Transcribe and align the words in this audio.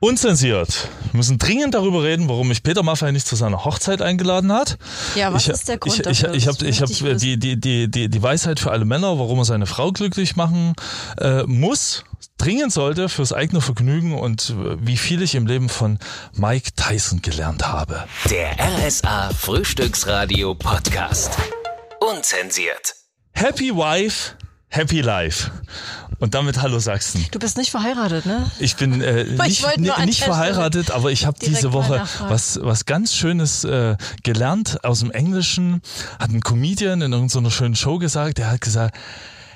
Unzensiert. 0.00 0.88
Wir 1.10 1.16
müssen 1.16 1.38
dringend 1.38 1.74
darüber 1.74 2.04
reden, 2.04 2.28
warum 2.28 2.48
mich 2.48 2.62
Peter 2.62 2.84
Maffay 2.84 3.10
nicht 3.10 3.26
zu 3.26 3.34
seiner 3.34 3.64
Hochzeit 3.64 4.00
eingeladen 4.00 4.52
hat. 4.52 4.78
Ja, 5.16 5.32
was 5.32 5.48
ich, 5.48 5.54
ist 5.54 5.68
der 5.68 5.78
Grund 5.78 5.96
ich, 5.96 6.02
dafür? 6.02 6.34
Ich, 6.34 6.44
ich 6.44 6.48
habe 6.48 6.64
ich 6.64 6.80
hab 6.80 6.88
ich 6.88 7.16
die, 7.16 7.36
die, 7.36 7.58
die, 7.58 7.90
die, 7.90 8.08
die 8.08 8.22
Weisheit 8.22 8.60
für 8.60 8.70
alle 8.70 8.84
Männer, 8.84 9.18
warum 9.18 9.38
er 9.38 9.44
seine 9.44 9.66
Frau 9.66 9.90
glücklich 9.90 10.36
machen 10.36 10.74
äh, 11.20 11.42
muss, 11.44 12.04
dringend 12.36 12.72
sollte 12.72 13.08
fürs 13.08 13.32
eigene 13.32 13.60
Vergnügen 13.60 14.16
und 14.16 14.50
äh, 14.50 14.76
wie 14.78 14.96
viel 14.96 15.20
ich 15.20 15.34
im 15.34 15.48
Leben 15.48 15.68
von 15.68 15.98
Mike 16.32 16.70
Tyson 16.76 17.20
gelernt 17.20 17.66
habe. 17.66 18.04
Der 18.30 18.56
RSA 18.60 19.30
Frühstücksradio 19.30 20.54
Podcast. 20.54 21.36
Unzensiert. 21.98 22.94
Happy 23.32 23.74
Wife, 23.74 24.34
Happy 24.68 25.00
Life. 25.00 25.50
Und 26.20 26.34
damit 26.34 26.60
Hallo 26.60 26.80
Sachsen. 26.80 27.24
Du 27.30 27.38
bist 27.38 27.56
nicht 27.56 27.70
verheiratet, 27.70 28.26
ne? 28.26 28.50
Ich 28.58 28.74
bin 28.76 29.00
äh, 29.00 29.22
Ich 29.46 29.64
nicht, 29.76 29.98
nicht 30.04 30.24
verheiratet, 30.24 30.90
aber 30.90 31.12
ich 31.12 31.26
habe 31.26 31.38
diese 31.40 31.72
Woche 31.72 32.02
was, 32.28 32.58
was 32.62 32.86
ganz 32.86 33.14
Schönes 33.14 33.62
äh, 33.64 33.96
gelernt 34.24 34.84
aus 34.84 35.00
dem 35.00 35.12
Englischen. 35.12 35.80
Hat 36.18 36.30
ein 36.30 36.40
Comedian 36.40 37.02
in 37.02 37.12
irgendeiner 37.12 37.50
schönen 37.50 37.76
Show 37.76 37.98
gesagt, 37.98 38.38
der 38.38 38.50
hat 38.50 38.60
gesagt, 38.60 38.96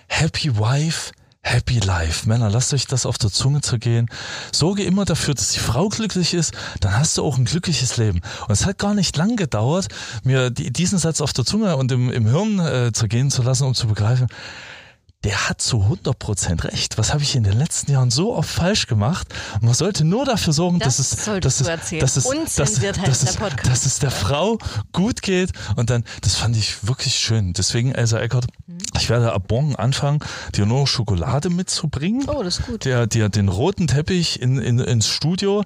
Happy 0.06 0.56
Wife, 0.56 1.12
Happy 1.40 1.80
Life. 1.80 2.28
Männer, 2.28 2.48
lasst 2.48 2.72
euch 2.72 2.86
das 2.86 3.06
auf 3.06 3.18
der 3.18 3.30
Zunge 3.30 3.60
zergehen. 3.60 4.08
Sorge 4.52 4.84
immer 4.84 5.04
dafür, 5.04 5.34
dass 5.34 5.48
die 5.48 5.58
Frau 5.58 5.88
glücklich 5.88 6.34
ist, 6.34 6.54
dann 6.78 6.96
hast 6.96 7.18
du 7.18 7.24
auch 7.24 7.36
ein 7.36 7.44
glückliches 7.44 7.96
Leben. 7.96 8.20
Und 8.46 8.52
es 8.52 8.64
hat 8.64 8.78
gar 8.78 8.94
nicht 8.94 9.16
lang 9.16 9.34
gedauert, 9.34 9.88
mir 10.22 10.50
die, 10.50 10.72
diesen 10.72 10.98
Satz 10.98 11.20
auf 11.20 11.32
der 11.32 11.44
Zunge 11.44 11.76
und 11.76 11.90
im, 11.90 12.10
im 12.10 12.26
Hirn 12.26 12.60
äh, 12.60 12.92
zergehen 12.92 13.30
zu 13.32 13.42
lassen, 13.42 13.64
um 13.64 13.74
zu 13.74 13.88
begreifen, 13.88 14.28
der 15.24 15.48
hat 15.48 15.60
zu 15.62 15.78
100% 16.04 16.64
recht. 16.64 16.98
Was 16.98 17.12
habe 17.12 17.22
ich 17.22 17.36
in 17.36 17.44
den 17.44 17.56
letzten 17.58 17.92
Jahren 17.92 18.10
so 18.10 18.34
oft 18.34 18.50
falsch 18.50 18.86
gemacht? 18.86 19.28
Man 19.60 19.72
sollte 19.74 20.04
nur 20.04 20.24
dafür 20.24 20.52
sorgen, 20.52 20.78
Das 20.80 20.96
dass 20.96 21.12
es, 21.12 21.24
dass 21.40 21.60
es, 21.60 21.66
dass 21.66 22.16
es, 22.16 22.24
dass, 22.24 22.26
Unzensiert 22.26 22.96
dass, 23.06 23.22
es, 23.22 23.36
dass 23.64 23.86
es 23.86 23.98
der 24.00 24.10
Frau 24.10 24.58
gut 24.92 25.22
geht. 25.22 25.52
Und 25.76 25.90
dann, 25.90 26.04
das 26.22 26.34
fand 26.36 26.56
ich 26.56 26.86
wirklich 26.86 27.14
schön. 27.14 27.52
Deswegen, 27.52 27.92
Elsa 27.92 28.18
Eckert, 28.18 28.46
Mhm. 28.66 28.78
ich 28.98 29.08
werde 29.10 29.32
ab 29.32 29.44
morgen 29.50 29.76
anfangen, 29.76 30.20
dir 30.54 30.66
nur 30.66 30.86
Schokolade 30.86 31.50
mitzubringen. 31.50 32.28
Oh, 32.28 32.42
das 32.42 32.58
ist 32.60 32.66
gut. 32.66 32.84
Der, 32.84 33.06
der, 33.06 33.28
den 33.28 33.48
roten 33.48 33.86
Teppich 33.86 34.40
in, 34.40 34.58
in, 34.58 34.78
ins 34.78 35.08
Studio. 35.08 35.62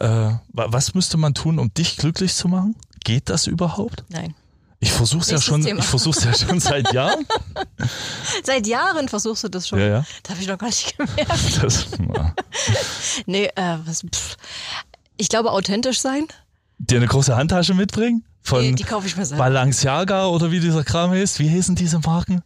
Mhm. 0.00 0.06
Äh, 0.06 0.08
wa- 0.52 0.66
was 0.68 0.94
müsste 0.94 1.16
man 1.16 1.34
tun, 1.34 1.58
um 1.58 1.72
dich 1.74 1.96
glücklich 1.96 2.34
zu 2.34 2.48
machen? 2.48 2.74
Geht 3.04 3.28
das 3.30 3.46
überhaupt? 3.46 4.04
Nein. 4.08 4.34
Ich 4.80 4.92
versuche 4.92 5.28
ja 5.30 5.40
schon, 5.40 5.62
Thema. 5.64 5.80
ich 5.80 5.86
versuch's 5.86 6.22
ja 6.22 6.32
schon 6.34 6.60
seit 6.60 6.92
Jahren. 6.92 7.26
Seit 8.44 8.66
Jahren 8.66 9.08
versuchst 9.08 9.42
du 9.44 9.48
das 9.48 9.66
schon. 9.66 9.80
Ja, 9.80 9.86
ja. 9.86 10.04
Das 10.22 10.30
habe 10.32 10.42
ich 10.42 10.48
noch 10.48 10.58
gar 10.58 10.68
nicht 10.68 10.96
gemerkt. 10.98 11.62
Das. 11.62 11.86
Nee, 13.26 13.46
äh, 13.56 13.76
was, 13.84 14.02
pff. 14.02 14.36
Ich 15.16 15.28
glaube, 15.28 15.50
authentisch 15.50 16.00
sein. 16.00 16.26
dir 16.78 16.98
eine 16.98 17.06
große 17.08 17.36
Handtasche 17.36 17.74
mitbringen? 17.74 18.24
Von 18.42 18.62
Die, 18.62 18.74
die 18.76 18.84
kaufe 18.84 19.06
ich 19.06 19.16
mir 19.16 19.26
selber. 19.26 19.44
Balenciaga 19.44 20.26
oder 20.26 20.50
wie 20.52 20.60
dieser 20.60 20.84
Kram 20.84 21.10
heißt. 21.10 21.38
Wie 21.40 21.50
heißen 21.50 21.74
diese 21.74 21.98
Marken? 21.98 22.42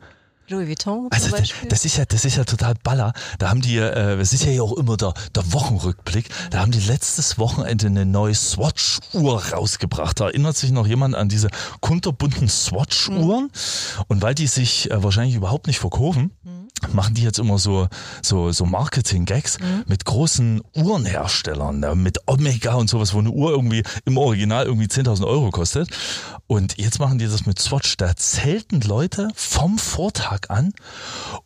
Louis 0.48 0.68
Vuitton 0.68 1.08
Also 1.10 1.30
das, 1.30 1.50
das 1.68 1.84
ist 1.84 1.96
ja, 1.96 2.04
das 2.04 2.24
ist 2.24 2.36
ja 2.36 2.44
total 2.44 2.74
baller. 2.82 3.12
Da 3.38 3.48
haben 3.48 3.60
die, 3.60 3.76
äh, 3.76 4.18
es 4.20 4.32
ist 4.32 4.44
ja 4.44 4.62
auch 4.62 4.76
immer 4.76 4.96
der, 4.96 5.14
der 5.34 5.52
Wochenrückblick. 5.52 6.28
Da 6.50 6.60
haben 6.60 6.72
die 6.72 6.80
letztes 6.80 7.38
Wochenende 7.38 7.86
eine 7.86 8.04
neue 8.04 8.34
Swatch-Uhr 8.34 9.42
rausgebracht. 9.52 10.20
Da 10.20 10.26
erinnert 10.26 10.56
sich 10.56 10.72
noch 10.72 10.86
jemand 10.86 11.14
an 11.14 11.28
diese 11.28 11.48
kunterbunten 11.80 12.48
Swatch-Uhren. 12.48 13.50
Und 14.08 14.22
weil 14.22 14.34
die 14.34 14.46
sich 14.46 14.90
äh, 14.90 15.02
wahrscheinlich 15.02 15.36
überhaupt 15.36 15.66
nicht 15.66 15.78
verkaufen, 15.78 16.32
machen 16.92 17.14
die 17.14 17.22
jetzt 17.22 17.38
immer 17.38 17.58
so, 17.58 17.88
so, 18.22 18.52
so 18.52 18.64
Marketing-Gags 18.66 19.58
mit 19.86 20.04
großen 20.04 20.62
Uhrenherstellern, 20.74 22.02
mit 22.02 22.18
Omega 22.26 22.74
und 22.74 22.88
sowas, 22.88 23.14
wo 23.14 23.18
eine 23.18 23.30
Uhr 23.30 23.50
irgendwie 23.50 23.82
im 24.04 24.16
Original 24.18 24.66
irgendwie 24.66 24.86
10.000 24.86 25.26
Euro 25.26 25.50
kostet. 25.50 25.88
Und 26.46 26.78
jetzt 26.78 26.98
machen 26.98 27.18
die 27.18 27.26
das 27.26 27.46
mit 27.46 27.58
Swatch. 27.58 27.96
Da 27.96 28.14
zelten 28.16 28.80
Leute 28.82 29.28
vom 29.34 29.78
Vortag 29.78 30.48
an, 30.48 30.74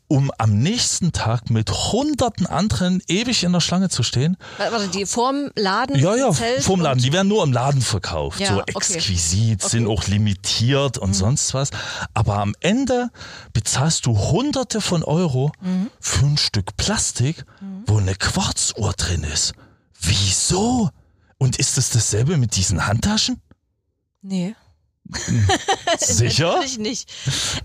um 0.08 0.30
am 0.38 0.58
nächsten 0.58 1.12
Tag 1.12 1.50
mit 1.50 1.70
hunderten 1.70 2.46
anderen 2.46 3.02
ewig 3.08 3.42
in 3.44 3.52
der 3.52 3.60
Schlange 3.60 3.88
zu 3.88 4.02
stehen. 4.02 4.36
Warte, 4.58 4.88
die 4.88 5.06
vorm 5.06 5.50
Laden? 5.56 5.96
Ja, 5.98 6.14
ja, 6.14 6.32
vom 6.60 6.80
Laden. 6.80 7.02
Die 7.02 7.12
werden 7.12 7.28
nur 7.28 7.42
im 7.44 7.52
Laden 7.52 7.82
verkauft. 7.82 8.40
Ja, 8.40 8.54
so 8.54 8.60
okay. 8.60 8.72
exquisit, 8.76 9.62
sind 9.62 9.86
Okay. 9.86 9.96
auch 9.96 10.06
limitiert 10.06 10.98
und 10.98 11.14
sonst 11.14 11.54
was. 11.54 11.70
Aber 12.14 12.38
am 12.38 12.54
Ende 12.60 13.10
bezahlst 13.52 14.06
du 14.06 14.16
hunderte 14.16 14.80
von 14.80 15.02
Euro 15.02 15.25
für 16.00 16.24
ein 16.26 16.36
Stück 16.36 16.76
Plastik, 16.76 17.44
wo 17.86 17.98
eine 17.98 18.14
Quarzuhr 18.14 18.92
drin 18.94 19.24
ist. 19.24 19.52
Wieso? 20.00 20.90
Und 21.38 21.56
ist 21.58 21.76
es 21.78 21.90
dasselbe 21.90 22.36
mit 22.36 22.56
diesen 22.56 22.86
Handtaschen? 22.86 23.40
Nee. 24.22 24.54
Sicher? 25.98 26.46
Natürlich 26.54 26.78
nicht. 26.78 27.12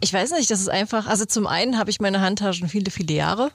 Ich 0.01 0.13
weiß 0.13 0.31
nicht, 0.31 0.49
das 0.51 0.59
ist 0.61 0.69
einfach, 0.69 1.07
also 1.07 1.25
zum 1.25 1.47
einen 1.47 1.77
habe 1.77 1.89
ich 1.89 1.99
meine 1.99 2.21
Handtaschen 2.21 2.69
viele, 2.69 2.91
viele 2.91 3.13
Jahre 3.13 3.51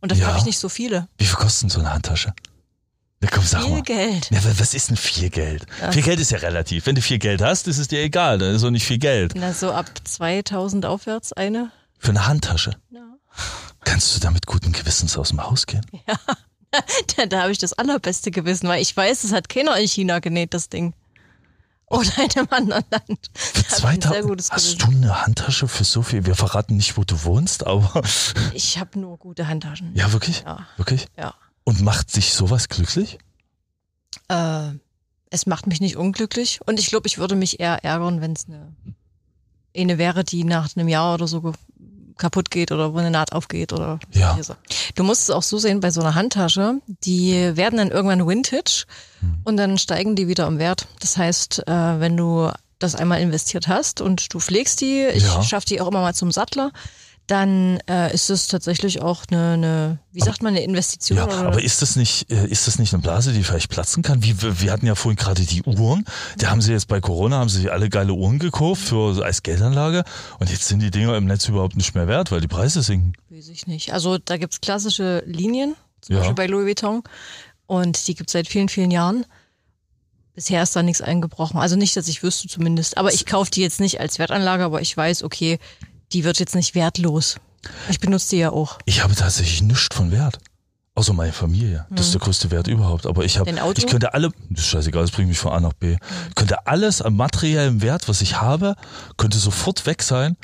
und 0.00 0.10
dafür 0.12 0.22
Ja. 0.24 0.28
habe 0.28 0.38
ich 0.38 0.44
nicht 0.44 0.58
so 0.58 0.68
viele. 0.68 1.08
Wie 1.18 1.24
viel 1.24 1.36
kostet 1.36 1.70
so 1.70 1.80
eine 1.80 1.92
Handtasche? 1.92 2.32
Ja, 3.22 3.28
komm, 3.32 3.42
sag 3.44 3.62
Viel 3.62 3.70
mal. 3.72 3.82
Geld. 3.82 4.30
Ja, 4.30 4.44
wa- 4.44 4.52
was 4.58 4.74
ist 4.74 4.90
denn 4.90 4.96
viel 4.96 5.28
Geld? 5.30 5.66
Viel 5.90 6.02
Geld 6.02 6.20
ist 6.20 6.30
ja 6.30 6.38
relativ. 6.38 6.86
Wenn 6.86 6.94
du 6.94 7.02
viel 7.02 7.18
Geld 7.18 7.42
hast, 7.42 7.66
ist 7.66 7.78
es 7.78 7.88
dir 7.88 8.00
egal. 8.00 8.38
Dann 8.38 8.54
ist 8.54 8.62
auch 8.62 8.70
nicht 8.70 8.86
viel 8.86 8.98
Geld. 8.98 9.32
Na, 9.34 9.52
so 9.52 9.72
ab 9.72 9.90
2000 10.04 10.86
aufwärts 10.86 11.32
eine. 11.32 11.72
Für 11.98 12.10
eine 12.10 12.28
Handtasche. 12.28 12.76
Ja. 13.38 13.44
Kannst 13.84 14.14
du 14.14 14.20
damit 14.20 14.46
guten 14.46 14.72
Gewissens 14.72 15.16
aus 15.16 15.28
dem 15.30 15.42
Haus 15.42 15.66
gehen? 15.66 15.84
Da, 17.16 17.24
da 17.24 17.40
habe 17.42 17.50
ich 17.52 17.56
das 17.56 17.72
allerbeste 17.72 18.30
Gewissen, 18.30 18.68
weil 18.68 18.82
ich 18.82 18.94
weiß, 18.94 19.24
es 19.24 19.32
hat 19.32 19.48
keiner 19.48 19.74
in 19.78 19.88
China 19.88 20.18
genäht, 20.18 20.52
das 20.52 20.68
Ding. 20.68 20.92
Oder 21.86 22.10
in 22.18 22.30
einem 22.36 22.48
anderen 22.50 22.84
Land. 22.90 23.30
Für 23.34 23.62
Da 23.62 23.70
hab 23.70 23.78
ich 23.78 23.84
ein 23.86 24.00
sehr 24.02 24.10
2000 24.20 24.28
gutes 24.28 24.50
hast 24.50 24.78
Gewissen. 24.78 24.78
du 24.78 24.86
eine 25.08 25.22
Handtasche 25.24 25.66
für 25.66 25.84
so 25.84 26.02
viel? 26.02 26.26
Wir 26.26 26.34
verraten 26.34 26.76
nicht, 26.76 26.98
wo 26.98 27.04
du 27.04 27.24
wohnst, 27.24 27.66
aber 27.66 28.02
Ich 28.52 28.78
habe 28.78 28.98
nur 28.98 29.16
gute 29.16 29.48
Handtaschen. 29.48 29.94
ja, 29.96 30.12
wirklich? 30.12 30.42
Ja. 30.42 30.66
Wirklich? 30.76 31.06
Ja. 31.16 31.32
Und 31.64 31.80
macht 31.80 32.10
sich 32.10 32.34
sowas 32.34 32.68
glücklich? 32.68 33.18
Äh, 34.28 34.72
es 35.30 35.46
macht 35.46 35.66
mich 35.66 35.80
nicht 35.80 35.96
unglücklich 35.96 36.60
und 36.66 36.78
ich 36.78 36.88
glaube, 36.88 37.06
ich 37.06 37.16
würde 37.16 37.34
mich 37.34 37.60
eher 37.60 37.82
ärgern, 37.82 38.20
wenn 38.20 38.34
es 38.34 38.44
eine, 38.46 38.74
eine 39.74 39.96
wäre, 39.96 40.22
die 40.22 40.44
nach 40.44 40.68
einem 40.76 40.88
Jahr 40.88 41.14
oder 41.14 41.26
so 41.26 41.54
kaputt 42.18 42.50
geht 42.50 42.72
oder 42.72 42.92
wo 42.92 42.98
eine 42.98 43.10
Naht 43.10 43.32
aufgeht 43.32 43.72
oder 43.72 43.98
Ja. 44.12 44.36
Sachen. 44.42 44.58
Du 44.94 45.04
musst 45.04 45.22
es 45.22 45.30
auch 45.30 45.42
so 45.42 45.58
sehen 45.58 45.80
bei 45.80 45.90
so 45.90 46.00
einer 46.00 46.14
Handtasche, 46.14 46.74
die 47.04 47.56
werden 47.56 47.76
dann 47.78 47.90
irgendwann 47.90 48.26
Vintage 48.26 48.84
Hm. 49.20 49.38
und 49.44 49.56
dann 49.56 49.78
steigen 49.78 50.14
die 50.16 50.28
wieder 50.28 50.46
im 50.46 50.58
Wert. 50.58 50.86
Das 51.00 51.16
heißt, 51.16 51.66
äh, 51.66 51.72
wenn 52.00 52.16
du 52.16 52.50
das 52.78 52.94
einmal 52.94 53.20
investiert 53.20 53.66
hast 53.66 54.00
und 54.00 54.32
du 54.32 54.38
pflegst 54.38 54.80
die, 54.80 55.06
ich 55.12 55.24
Ja. 55.24 55.42
schaffe 55.42 55.66
die 55.66 55.80
auch 55.80 55.88
immer 55.88 56.00
mal 56.00 56.14
zum 56.14 56.30
Sattler, 56.30 56.70
dann 57.28 57.78
äh, 57.88 58.12
ist 58.14 58.30
es 58.30 58.48
tatsächlich 58.48 59.02
auch 59.02 59.24
eine, 59.30 59.52
eine 59.52 59.98
wie 60.12 60.20
sagt 60.20 60.42
man, 60.42 60.54
eine 60.56 60.64
Investition. 60.64 61.18
Ja, 61.18 61.28
aber 61.28 61.62
ist 61.62 61.82
das 61.82 61.94
nicht, 61.94 62.32
äh, 62.32 62.46
ist 62.46 62.66
das 62.66 62.78
nicht 62.78 62.92
eine 62.94 63.02
Blase, 63.02 63.32
die 63.32 63.44
vielleicht 63.44 63.68
platzen 63.68 64.02
kann? 64.02 64.22
Wie, 64.24 64.34
wir 64.40 64.72
hatten 64.72 64.86
ja 64.86 64.94
vorhin 64.94 65.16
gerade 65.16 65.42
die 65.42 65.62
Uhren. 65.62 66.06
Da 66.38 66.48
haben 66.50 66.62
sie 66.62 66.72
jetzt 66.72 66.88
bei 66.88 67.00
Corona, 67.00 67.36
haben 67.38 67.50
sie 67.50 67.68
alle 67.68 67.90
geile 67.90 68.14
Uhren 68.14 68.38
gekauft 68.38 68.82
für, 68.82 69.22
als 69.22 69.42
Geldanlage. 69.42 70.04
Und 70.38 70.50
jetzt 70.50 70.66
sind 70.68 70.80
die 70.80 70.90
Dinger 70.90 71.16
im 71.18 71.26
Netz 71.26 71.46
überhaupt 71.46 71.76
nicht 71.76 71.94
mehr 71.94 72.08
wert, 72.08 72.32
weil 72.32 72.40
die 72.40 72.48
Preise 72.48 72.82
sinken. 72.82 73.12
Weiß 73.28 73.48
ich 73.48 73.66
nicht. 73.66 73.92
Also 73.92 74.16
da 74.16 74.38
gibt's 74.38 74.62
klassische 74.62 75.22
Linien, 75.26 75.76
zum 76.00 76.14
Ja. 76.14 76.20
Beispiel 76.20 76.34
bei 76.34 76.46
Louis 76.46 76.64
Vuitton. 76.66 77.02
Und 77.66 78.08
die 78.08 78.14
gibt's 78.14 78.32
seit 78.32 78.48
vielen, 78.48 78.70
vielen 78.70 78.90
Jahren. 78.90 79.26
Bisher 80.34 80.62
ist 80.62 80.74
da 80.74 80.82
nichts 80.82 81.02
eingebrochen. 81.02 81.58
Also 81.60 81.76
nicht, 81.76 81.96
dass 81.96 82.08
ich 82.08 82.22
wüsste 82.22 82.48
zumindest. 82.48 82.96
Aber 82.96 83.12
ich 83.12 83.26
kaufe 83.26 83.50
die 83.50 83.60
jetzt 83.60 83.80
nicht 83.80 84.00
als 84.00 84.18
Wertanlage, 84.18 84.64
aber 84.64 84.80
ich 84.80 84.96
weiß, 84.96 85.24
okay, 85.24 85.58
die 86.12 86.24
wird 86.24 86.38
jetzt 86.38 86.54
nicht 86.54 86.74
wertlos. 86.74 87.36
Ich 87.88 88.00
benutze 88.00 88.30
die 88.30 88.38
ja 88.38 88.50
auch. 88.50 88.78
Ich 88.84 89.02
habe 89.02 89.14
tatsächlich 89.14 89.62
nichts 89.62 89.94
von 89.94 90.10
Wert. 90.10 90.38
Außer 90.98 91.12
meine 91.12 91.32
Familie. 91.32 91.86
Das 91.90 92.06
ist 92.06 92.14
der 92.14 92.20
größte 92.20 92.50
Wert 92.50 92.66
überhaupt. 92.66 93.06
Aber 93.06 93.24
ich 93.24 93.38
habe, 93.38 93.48
ich 93.76 93.86
könnte 93.86 94.14
alle, 94.14 94.32
das 94.50 94.64
ist 94.64 94.66
scheißegal, 94.66 95.02
das 95.02 95.12
bringt 95.12 95.28
mich 95.28 95.38
von 95.38 95.52
A 95.52 95.60
nach 95.60 95.72
B. 95.72 95.96
Ich 96.28 96.34
könnte 96.34 96.66
alles 96.66 97.00
an 97.00 97.14
materiellem 97.14 97.82
Wert, 97.82 98.08
was 98.08 98.20
ich 98.20 98.40
habe, 98.40 98.74
könnte 99.16 99.38
sofort 99.38 99.86
weg 99.86 100.02
sein. 100.02 100.36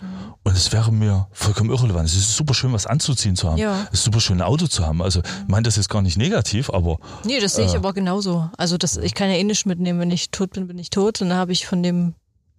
Und 0.45 0.57
es 0.57 0.71
wäre 0.71 0.93
mir 0.93 1.27
vollkommen 1.33 1.71
irrelevant. 1.71 2.09
Es 2.09 2.15
ist 2.15 2.37
super 2.37 2.55
schön, 2.55 2.73
was 2.73 2.87
anzuziehen 2.87 3.35
zu 3.35 3.51
haben. 3.51 3.59
Ja. 3.59 3.89
Es 3.93 3.99
ist 3.99 4.05
super 4.05 4.21
schön, 4.21 4.39
ein 4.39 4.47
Auto 4.47 4.69
zu 4.69 4.87
haben. 4.87 5.03
Also, 5.03 5.23
ich 5.23 5.49
meine 5.49 5.65
das 5.65 5.75
jetzt 5.75 5.89
gar 5.89 6.03
nicht 6.03 6.17
negativ, 6.19 6.71
aber 6.71 6.99
Nee, 7.25 7.41
das 7.41 7.57
sehe 7.57 7.67
ich 7.67 7.75
aber 7.75 7.93
genauso. 7.93 8.49
Also 8.57 8.79
das, 8.79 8.97
ich 8.97 9.15
kann 9.15 9.31
ja 9.31 9.35
eh 9.35 9.43
nichts 9.43 9.65
mitnehmen. 9.65 9.99
Wenn 9.99 10.13
ich 10.13 10.31
tot 10.31 10.53
bin, 10.53 10.69
bin 10.69 10.79
ich 10.79 10.91
tot. 10.91 11.21
Und 11.21 11.31
dann 11.31 11.39
habe 11.39 11.51
ich 11.51 11.67
von 11.67 11.83
dem 11.83 12.15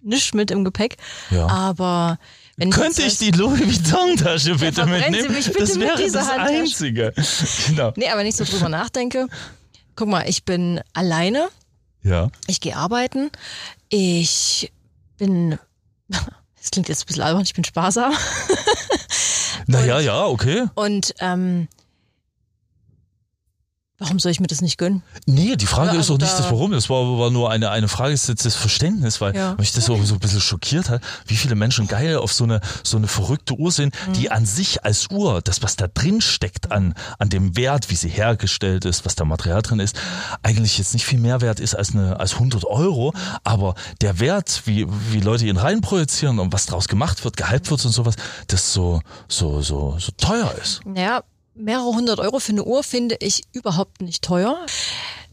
nichts 0.06 0.34
mit 0.34 0.52
im 0.52 0.64
Gepäck. 0.64 0.98
ja. 1.32 1.48
Aber 1.48 2.18
wenn 2.58 2.70
Könnte 2.70 3.04
ich 3.04 3.18
die 3.18 3.32
Louis 3.32 3.60
Vuitton-Tasche 3.60 4.56
bitte 4.56 4.86
Sie 4.86 4.90
mitnehmen? 4.90 5.32
mich 5.34 5.48
bitte 5.48 5.60
das 5.60 5.76
mit 5.76 5.88
wäre 5.88 5.98
dieser 5.98 6.20
das 6.20 6.30
Handtasche. 6.30 6.54
Einzige. 6.60 7.14
Genau. 7.68 7.92
Nee, 7.98 8.08
aber 8.10 8.20
wenn 8.22 8.28
ich 8.28 8.36
so 8.36 8.46
drüber 8.46 8.70
nachdenke. 8.70 9.28
Guck 9.98 10.08
mal, 10.08 10.28
ich 10.30 10.46
bin 10.46 10.80
alleine. 10.94 11.50
Ja. 12.04 12.30
Ich 12.48 12.62
gehe 12.62 12.76
arbeiten. 12.78 13.30
Ich 13.90 14.72
bin, 15.18 15.58
das 16.08 16.72
klingt 16.72 16.88
jetzt 16.88 17.04
ein 17.04 17.08
bisschen 17.08 17.24
albern, 17.24 17.44
ich 17.44 17.54
bin 17.54 17.64
sparsam. 17.66 18.14
Naja, 19.68 20.00
ja, 20.00 20.26
okay. 20.26 20.66
Und 20.76 21.14
ähm, 21.20 21.68
Warum 23.98 24.20
soll 24.20 24.32
ich 24.34 24.42
mir 24.42 24.48
das 24.48 24.60
nicht 24.62 24.78
gönnen? 24.78 25.04
Nee, 25.26 25.56
die 25.56 25.66
Frage 25.66 25.88
Ja, 25.88 25.94
ist 25.94 25.98
also 26.10 26.18
doch 26.18 26.26
nicht 26.26 26.34
da- 26.34 26.38
das 26.42 26.52
Warum. 26.52 26.72
Das 26.74 26.90
war, 26.90 27.18
war 27.18 27.32
nur 27.32 27.50
eine, 27.50 27.70
eine 27.72 27.88
Frage 27.88 28.12
des, 28.12 28.26
des 28.26 28.54
Verständnisses, 28.54 29.22
weil 29.22 29.34
Ja. 29.34 29.56
mich 29.58 29.72
das 29.72 29.86
so, 29.86 29.96
so 30.04 30.16
ein 30.16 30.20
bisschen 30.20 30.42
schockiert 30.42 30.90
hat, 30.90 31.02
wie 31.28 31.38
viele 31.38 31.56
Menschen 31.56 31.88
geil 31.88 32.18
auf 32.18 32.34
so 32.34 32.44
eine, 32.44 32.60
so 32.84 32.98
eine 32.98 33.08
verrückte 33.08 33.54
Uhr 33.54 33.72
sind, 33.72 33.96
Mhm. 34.08 34.14
die 34.14 34.32
an 34.32 34.46
sich 34.46 34.84
als 34.84 35.08
Uhr, 35.12 35.42
das 35.42 35.64
was 35.64 35.78
da 35.78 35.88
drin 35.88 36.20
steckt 36.20 36.74
an, 36.74 36.94
an 37.20 37.30
dem 37.30 37.56
Wert, 37.56 37.90
wie 37.90 37.96
sie 37.96 38.10
hergestellt 38.10 38.84
ist, 38.84 39.06
was 39.06 39.16
da 39.16 39.24
Material 39.24 39.62
drin 39.62 39.80
ist, 39.80 39.96
eigentlich 40.44 40.78
jetzt 40.78 40.94
nicht 40.94 41.06
viel 41.06 41.20
mehr 41.20 41.40
wert 41.40 41.62
ist 41.62 41.74
als 41.74 41.94
eine, 41.94 42.20
als 42.20 42.34
100 42.34 42.66
Euro. 42.66 43.14
Aber 43.46 43.76
der 44.02 44.20
Wert, 44.20 44.64
wie, 44.66 44.86
wie 45.12 45.22
Leute 45.22 45.46
ihn 45.48 45.56
reinprojizieren 45.56 46.40
und 46.40 46.52
was 46.52 46.66
draus 46.66 46.90
gemacht 46.90 47.24
wird, 47.24 47.38
gehypt 47.38 47.72
wird 47.72 47.86
und 47.86 47.92
sowas, 47.94 48.16
das 48.48 48.74
so, 48.74 49.02
so, 49.30 49.62
so, 49.62 49.96
so 50.00 50.12
teuer 50.18 50.54
ist. 50.62 50.82
Naja, 50.86 51.24
mehrere 51.56 51.86
hundert 51.94 52.20
Euro 52.20 52.40
für 52.40 52.52
eine 52.52 52.64
Uhr 52.64 52.84
finde 52.84 53.16
ich 53.20 53.44
überhaupt 53.54 54.02
nicht 54.02 54.24
teuer. 54.24 54.58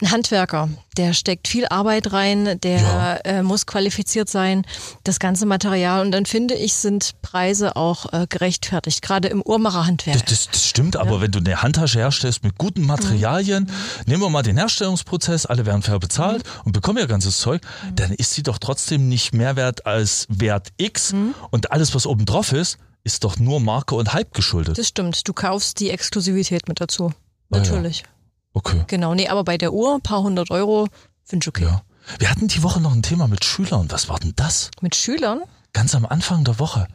Ein 0.01 0.11
Handwerker, 0.11 0.69
der 0.97 1.13
steckt 1.13 1.47
viel 1.47 1.67
Arbeit 1.67 2.13
rein, 2.13 2.59
der 2.63 2.81
Ja. 2.81 3.15
äh, 3.19 3.43
muss 3.45 3.67
qualifiziert 3.67 4.29
sein, 4.29 4.65
das 5.05 5.21
ganze 5.21 5.47
Material. 5.47 6.01
Und 6.05 6.11
dann 6.11 6.27
finde 6.27 6.55
ich, 6.55 6.75
sind 6.75 7.13
Preise 7.23 7.77
auch 7.77 8.13
äh, 8.13 8.27
gerechtfertigt, 8.29 9.01
gerade 9.03 9.29
im 9.29 9.43
Uhrmacherhandwerk. 9.43 10.25
Das, 10.27 10.47
das, 10.47 10.49
das 10.51 10.67
stimmt, 10.67 10.97
aber 10.97 11.21
wenn 11.21 11.31
du 11.31 11.39
eine 11.39 11.63
Handtasche 11.63 12.01
herstellst 12.01 12.43
mit 12.43 12.59
guten 12.59 12.83
Materialien, 12.85 13.71
nehmen 14.07 14.23
wir 14.23 14.31
mal 14.31 14.43
den 14.43 14.57
Herstellungsprozess, 14.57 15.47
alle 15.47 15.67
werden 15.67 15.83
fair 15.83 16.01
bezahlt 16.01 16.43
und 16.65 16.73
bekommen 16.73 16.99
ja 16.99 17.07
ganzes 17.07 17.39
Zeug, 17.39 17.61
dann 17.95 18.11
ist 18.13 18.33
sie 18.33 18.43
doch 18.43 18.59
trotzdem 18.59 19.09
nicht 19.09 19.35
mehr 19.35 19.55
wert 19.55 19.87
als 19.87 20.27
Wert 20.29 20.69
X 20.79 21.15
und 21.51 21.71
alles, 21.71 21.95
was 21.95 22.07
oben 22.07 22.27
drauf 22.27 22.53
ist, 22.53 22.79
ist 23.05 23.25
doch 23.25 23.39
nur 23.39 23.61
Marke 23.61 23.95
und 23.95 24.13
Hype 24.13 24.33
geschuldet. 24.35 24.79
Das 24.79 24.89
stimmt, 24.89 25.27
du 25.27 25.33
kaufst 25.33 25.81
die 25.81 25.91
Exklusivität 25.91 26.69
mit 26.69 26.81
dazu. 26.81 27.07
Ah, 27.51 27.57
ja. 27.57 27.59
Natürlich. 27.59 28.05
Okay. 28.53 28.85
Genau, 28.87 29.15
nee, 29.15 29.29
aber 29.29 29.45
bei 29.45 29.59
der 29.59 29.73
Uhr, 29.73 29.95
ein 29.95 30.03
paar 30.03 30.23
hundert 30.23 30.51
Euro, 30.51 30.89
finde 31.25 31.45
ich 31.45 31.49
okay. 31.49 31.65
Ja. 31.65 31.83
Wir 32.19 32.31
hatten 32.31 32.49
die 32.49 32.63
Woche 32.63 32.81
noch 32.81 32.93
ein 32.93 33.03
Thema 33.03 33.29
mit 33.29 33.45
Schülern. 33.45 33.91
Was 33.91 34.09
war 34.09 34.19
denn 34.19 34.33
das? 34.37 34.71
Mit 34.81 34.95
Schülern? 34.95 35.43
Ganz 35.73 35.95
am 35.95 36.05
Anfang 36.05 36.45
der 36.45 36.59
Woche. 36.59 36.87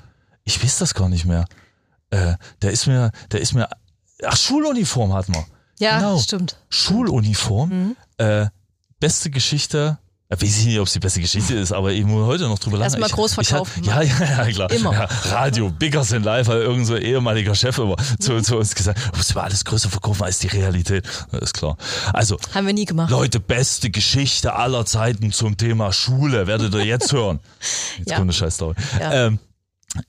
Ich 0.43 0.63
weiß 0.63 0.77
das 0.79 0.93
gar 0.93 1.09
nicht 1.09 1.25
mehr. 1.25 1.45
Äh, 2.09 2.35
der 2.61 2.71
ist 2.71 2.87
mir, 2.87 3.11
der 3.31 3.41
ist 3.41 3.53
mir, 3.53 3.69
ach, 4.23 4.37
Schuluniform 4.37 5.13
hatten 5.13 5.33
wir. 5.33 5.45
Ja, 5.79 5.97
Genau. 5.99 6.19
stimmt. 6.19 6.57
Schuluniform. 6.69 7.95
Äh, 8.17 8.47
beste 8.99 9.29
Geschichte. 9.29 9.97
Äh, 10.29 10.35
Weiß 10.35 10.59
ich 10.59 10.65
nicht, 10.65 10.79
ob 10.79 10.87
es 10.87 10.93
die 10.93 10.99
beste 10.99 11.21
Geschichte 11.21 11.55
ist, 11.55 11.71
aber 11.71 11.91
ich 11.91 12.03
muss 12.05 12.25
heute 12.25 12.43
noch 12.47 12.59
drüber 12.59 12.77
lachen. 12.77 12.91
Erstmal 12.99 13.09
groß 13.09 13.37
ich 13.37 13.47
verkaufen. 13.47 13.83
Ja, 13.83 14.01
ja, 14.01 14.13
ja, 14.19 14.45
klar. 14.51 14.71
Immer. 14.71 14.93
Ja, 14.93 15.07
Radio, 15.31 15.69
Bigger 15.69 16.03
sind 16.03 16.23
live, 16.23 16.47
hat 16.47 16.55
irgend 16.55 16.85
so 16.85 16.95
ein 16.95 17.01
ehemaliger 17.01 17.55
Chef 17.55 17.77
immer 17.77 17.95
zu, 18.19 18.41
zu 18.41 18.57
uns 18.57 18.75
gesagt, 18.75 18.99
du 19.13 19.17
musst 19.17 19.31
immer 19.31 19.43
alles 19.43 19.63
größer 19.65 19.89
verkaufen 19.89 20.23
als 20.23 20.39
die 20.39 20.47
Realität. 20.47 21.05
Das 21.31 21.41
ist 21.41 21.53
klar. 21.53 21.77
Also, 22.13 22.37
Haben 22.53 22.67
wir 22.67 22.73
nie 22.73 22.85
gemacht. 22.85 23.09
Leute, 23.09 23.39
beste 23.39 23.89
Geschichte 23.89 24.53
aller 24.53 24.85
Zeiten 24.85 25.31
zum 25.31 25.55
Thema 25.57 25.93
Schule, 25.93 26.47
werdet 26.47 26.73
ihr 26.73 26.83
jetzt 26.85 27.11
hören. 27.13 27.39
Jetzt 27.97 28.09
Ja. 28.09 28.15
kommt 28.17 28.25
eine 28.25 28.33
Scheißstory. 28.33 28.75
Ja. 28.99 29.27
Ähm, 29.27 29.39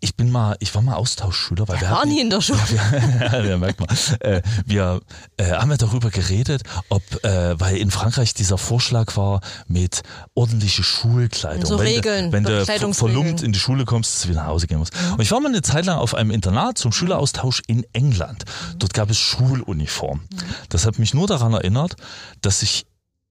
ich 0.01 0.17
bin 0.17 0.31
mal, 0.31 0.57
ich 0.59 0.75
war 0.75 0.83
mal 0.83 0.97
Austauschschüler, 0.97 1.69
weil 1.69 1.81
wir 1.81 1.91
War 1.91 2.01
hatten, 2.01 2.09
nie 2.09 2.21
in 2.21 2.31
der 2.31 2.41
Schule. 2.43 2.59
ja, 2.75 3.43
ja, 3.45 3.57
merkt 3.57 3.81
man. 3.81 3.89
Äh, 4.21 4.43
wir 4.67 5.01
äh, 5.37 5.53
haben 5.53 5.71
ja 5.71 5.77
darüber 5.77 6.11
geredet, 6.11 6.63
ob, 6.89 7.03
äh, 7.25 7.59
weil 7.59 7.77
in 7.77 7.91
Frankreich 7.91 8.35
dieser 8.35 8.59
Vorschlag 8.59 9.17
war 9.17 9.41
mit 9.69 10.03
ordentliche 10.35 10.83
Schulkleidung. 10.83 11.65
So 11.65 11.79
wenn 11.79 11.87
Regeln, 11.87 12.31
du, 12.31 12.33
wenn 12.33 12.45
du 12.45 12.93
verlumpt 12.93 13.43
in 13.43 13.53
die 13.53 13.59
Schule 13.59 13.85
kommst, 13.85 14.15
dass 14.15 14.23
du 14.23 14.29
wieder 14.31 14.41
nach 14.41 14.49
Hause 14.49 14.67
gehen 14.67 14.79
musst. 14.79 14.95
Und 15.13 15.21
ich 15.21 15.31
war 15.31 15.41
mal 15.41 15.49
eine 15.49 15.63
Zeit 15.63 15.87
lang 15.87 15.99
auf 15.99 16.15
einem 16.15 16.33
Internat 16.33 16.77
zum 16.77 16.91
Schüleraustausch 16.93 17.63
in 17.69 17.87
England. 17.93 18.45
Dort 18.79 18.95
gab 18.95 19.11
es 19.11 19.19
Schuluniform. 19.19 20.23
Das 20.71 20.87
hat 20.87 20.99
mich 20.99 21.15
nur 21.15 21.29
daran 21.29 21.53
erinnert, 21.53 21.95
dass 22.41 22.63
ich 22.63 22.87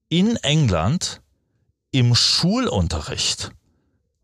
in 0.10 0.38
England 0.38 1.22
im 1.92 2.16
Schulunterricht 2.16 3.52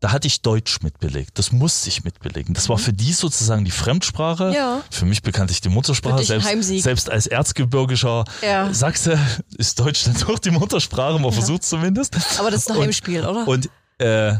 da 0.04 0.12
hatte 0.12 0.26
ich 0.26 0.42
Deutsch 0.42 0.82
mitbelegt. 0.82 1.38
Das 1.38 1.50
musste 1.50 1.88
ich 1.88 2.04
mitbelegen. 2.04 2.52
Das 2.52 2.68
war 2.68 2.76
für 2.76 2.92
die 2.92 3.14
sozusagen 3.14 3.64
die 3.64 3.70
Fremdsprache. 3.70 4.52
Ja. 4.54 4.82
Für 4.90 5.06
mich 5.06 5.22
bekanntlich 5.22 5.62
die 5.62 5.70
Muttersprache. 5.70 6.22
Selbst, 6.22 6.46
selbst 6.82 7.08
als 7.08 7.26
erzgebirgischer 7.26 8.26
Ja. 8.42 8.74
Sachse 8.74 9.18
ist 9.56 9.80
Deutsch 9.80 10.04
dann 10.04 10.14
doch 10.18 10.38
die 10.38 10.50
Muttersprache. 10.50 11.18
Man 11.18 11.32
versucht 11.32 11.62
zumindest. 11.64 12.14
Aber 12.38 12.50
das 12.50 12.60
ist 12.60 12.70
ein 12.70 12.76
Heimspiel, 12.82 13.24
oder? 13.24 13.48
Und 13.48 13.70
äh, 13.96 14.34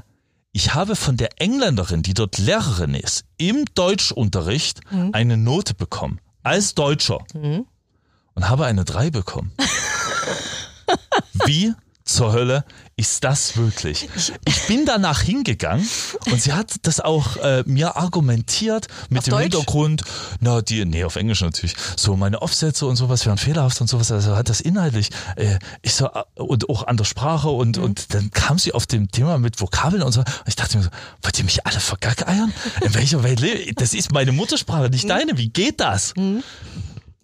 ich 0.52 0.74
habe 0.74 0.96
von 0.96 1.16
der 1.16 1.40
Engländerin, 1.40 2.02
die 2.02 2.12
dort 2.12 2.36
Lehrerin 2.36 2.92
ist, 2.92 3.24
im 3.38 3.64
Deutschunterricht 3.74 4.80
Mhm. 4.92 5.10
eine 5.14 5.38
Note 5.38 5.72
bekommen. 5.72 6.20
Als 6.42 6.74
Deutscher. 6.74 7.20
Und 7.32 8.48
habe 8.50 8.66
eine 8.66 8.84
3 8.84 9.08
bekommen. 9.10 9.50
Wie 11.46 11.72
zur 12.04 12.32
Hölle 12.32 12.64
ist 12.96 13.24
das 13.24 13.56
wirklich? 13.56 14.08
Ich 14.46 14.66
bin 14.66 14.84
danach 14.86 15.22
hingegangen 15.22 15.88
und 16.30 16.40
sie 16.40 16.52
hat 16.52 16.74
das 16.82 17.00
auch 17.00 17.36
äh, 17.38 17.62
mir 17.66 17.96
argumentiert 17.96 18.88
mit 19.08 19.18
Auf 19.20 19.24
dem 19.24 19.30
Deutsch? 19.32 19.42
Hintergrund, 19.42 20.04
na 20.40 20.60
die, 20.60 20.84
nee, 20.84 21.02
auf 21.04 21.16
Englisch 21.16 21.40
natürlich, 21.40 21.74
so 21.96 22.14
meine 22.16 22.40
Aufsätze 22.42 22.86
und 22.86 22.96
sowas 22.96 23.24
wären 23.26 23.38
fehlerhaft 23.38 23.80
und 23.80 23.88
sowas, 23.88 24.12
also 24.12 24.36
hat 24.36 24.48
das 24.48 24.60
inhaltlich, 24.60 25.10
äh, 25.36 25.58
ich 25.82 25.94
so, 25.94 26.06
äh, 26.06 26.22
und 26.40 26.68
auch 26.68 26.86
an 26.86 26.96
der 26.96 27.04
Sprache 27.04 27.48
und, 27.48 27.78
Mhm. 27.78 27.82
und 27.84 28.14
dann 28.14 28.30
kam 28.30 28.58
sie 28.58 28.72
auf 28.74 28.86
dem 28.86 29.10
Thema 29.10 29.38
mit 29.38 29.60
Vokabeln 29.60 30.02
und 30.02 30.12
so, 30.12 30.20
und 30.20 30.28
ich 30.46 30.56
dachte 30.56 30.76
mir 30.76 30.84
so, 30.84 30.90
wollt 31.22 31.38
ihr 31.38 31.44
mich 31.44 31.66
alle 31.66 31.80
vergackeiern? 31.80 32.52
In 32.82 32.94
welcher 32.94 33.22
Welt 33.22 33.40
lebe 33.40 33.58
ich? 33.58 33.74
Das 33.76 33.94
ist 33.94 34.12
meine 34.12 34.30
Muttersprache, 34.32 34.84
Mhm. 34.84 34.90
nicht 34.90 35.08
deine, 35.10 35.36
wie 35.38 35.48
geht 35.48 35.80
das? 35.80 36.12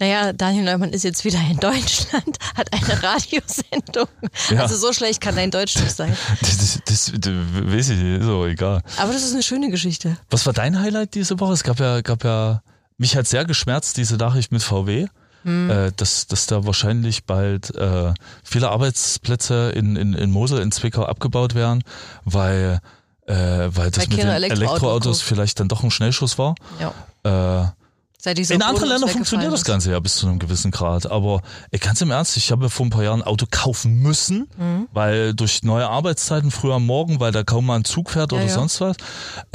Naja, 0.01 0.33
Daniel 0.33 0.65
Neumann 0.65 0.95
ist 0.95 1.05
jetzt 1.05 1.27
wieder 1.27 1.39
in 1.51 1.59
Deutschland, 1.59 2.39
hat 2.57 2.73
eine 2.73 3.03
Radiosendung. 3.03 4.09
Ja. 4.49 4.63
Also 4.63 4.77
so 4.77 4.95
schlecht 4.95 5.21
kann 5.21 5.37
dein 5.37 5.51
Deutsch 5.51 5.77
nicht 5.77 5.95
sein. 5.95 6.17
Das, 6.41 6.57
das, 6.57 6.81
das, 6.87 7.13
das 7.21 7.33
weiß 7.33 7.91
ich 7.91 7.99
nicht, 7.99 8.23
ist 8.23 8.29
auch 8.29 8.47
egal. 8.47 8.83
Aber 8.97 9.13
das 9.13 9.23
ist 9.23 9.35
eine 9.35 9.43
schöne 9.43 9.69
Geschichte. 9.69 10.17
Was 10.31 10.47
war 10.47 10.55
dein 10.55 10.81
Highlight 10.81 11.15
diese 11.15 11.39
Woche? 11.39 11.53
Es 11.53 11.63
gab 11.65 11.79
ja, 11.81 12.01
gab 12.01 12.25
ja, 12.25 12.63
mich 12.97 13.15
hat 13.15 13.27
sehr 13.27 13.45
geschmerzt, 13.45 13.99
diese 13.99 14.17
Nachricht 14.17 14.53
mit 14.53 14.63
VW, 14.63 15.07
äh, 15.45 15.93
dass, 15.95 16.27
dass 16.27 16.47
da 16.47 16.65
wahrscheinlich 16.65 17.25
bald 17.25 17.75
äh, 17.75 18.15
viele 18.43 18.71
Arbeitsplätze 18.71 19.73
in, 19.75 19.97
in, 19.97 20.15
in 20.15 20.31
Mosel, 20.31 20.61
in 20.63 20.73
Zwickau 20.73 21.05
abgebaut 21.05 21.55
werden, 21.55 21.85
weil, 22.25 22.81
äh, 23.27 23.35
weil 23.35 23.91
das 23.91 24.05
Weil 24.05 24.09
mit 24.09 24.19
den 24.19 24.29
Elektroautos 24.29 24.59
Elektroautos 24.59 25.23
vielleicht 25.23 25.61
dann 25.61 25.69
doch 25.69 25.83
ein 25.83 25.91
Schnellschuss 25.91 26.39
war. 26.39 26.55
Ja. 26.79 27.75
Seit 28.23 28.37
dieser 28.37 28.55
in 28.55 28.63
anderen 28.63 28.89
Ländern 28.91 29.09
funktioniert 29.09 29.51
das. 29.53 29.65
Ganze 29.65 29.93
ja 29.93 29.99
bis 30.01 30.17
zu 30.17 30.27
einem 30.27 30.39
gewissen 30.39 30.71
Grad. 30.71 31.11
Aber 31.11 31.41
ey, 31.71 31.79
ganz 31.79 32.01
im 32.03 32.11
Ernst, 32.11 32.37
ich 32.37 32.53
habe 32.53 32.65
mir 32.65 32.69
vor 32.71 32.85
ein 32.87 32.91
paar 32.91 33.03
Jahren 33.03 33.23
ein 33.23 33.27
Auto 33.27 33.47
kaufen 33.51 33.95
müssen, 33.95 34.47
Mhm. 34.59 34.89
weil 34.93 35.33
durch 35.35 35.63
neue 35.63 35.89
Arbeitszeiten 35.89 36.51
früher 36.51 36.75
am 36.75 36.85
Morgen, 36.87 37.19
weil 37.19 37.33
da 37.33 37.43
kaum 37.45 37.65
mal 37.67 37.77
ein 37.77 37.85
Zug 37.85 38.11
fährt 38.11 38.33
oder 38.35 38.43
Ja, 38.43 38.49
ja. 38.49 38.55
sonst 38.55 38.81
was, 38.83 38.97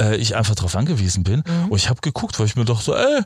äh, 0.02 0.16
ich 0.16 0.34
einfach 0.34 0.56
darauf 0.56 0.74
angewiesen 0.74 1.22
bin. 1.22 1.44
Mhm. 1.46 1.68
Und 1.70 1.76
ich 1.76 1.88
habe 1.88 2.00
geguckt, 2.00 2.38
weil 2.40 2.46
ich 2.46 2.56
mir 2.56 2.64
dachte, 2.64 2.96
ey, 2.98 3.22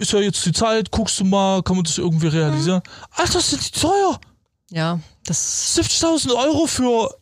ist 0.00 0.12
ja 0.12 0.18
jetzt 0.20 0.44
die 0.44 0.52
Zeit, 0.52 0.90
guckst 0.90 1.18
du 1.20 1.24
mal, 1.24 1.62
kann 1.62 1.76
man 1.76 1.84
das 1.84 1.98
irgendwie 1.98 2.26
realisieren? 2.28 2.82
Mhm. 2.84 3.12
Alter, 3.22 3.40
sind 3.40 3.64
die 3.64 3.80
teuer? 3.80 4.18
Ja, 4.70 4.98
das. 5.24 5.76
70.000 5.76 6.34
Euro 6.34 6.66
für 6.66 7.14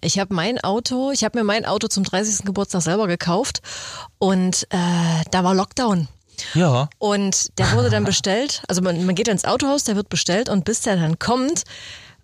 Ich 0.00 0.18
habe 0.18 0.34
mein 0.34 0.58
Auto, 0.60 1.10
ich 1.10 1.24
habe 1.24 1.38
mir 1.38 1.44
mein 1.44 1.64
Auto 1.64 1.88
zum 1.88 2.04
30. 2.04 2.44
Geburtstag 2.44 2.82
selber 2.82 3.06
gekauft 3.06 3.60
und 4.18 4.66
äh, 4.70 5.24
da 5.30 5.44
war 5.44 5.54
Lockdown. 5.54 6.08
ja. 6.54 6.88
Und 6.98 7.58
der 7.58 7.72
wurde 7.72 7.90
dann 7.90 8.04
bestellt. 8.04 8.62
Also 8.68 8.80
man, 8.80 9.04
man 9.04 9.14
geht 9.14 9.28
ins 9.28 9.44
Autohaus, 9.44 9.84
der 9.84 9.96
wird 9.96 10.08
bestellt 10.08 10.48
und 10.48 10.64
bis 10.64 10.82
der 10.82 10.96
dann 10.96 11.18
kommt, 11.18 11.64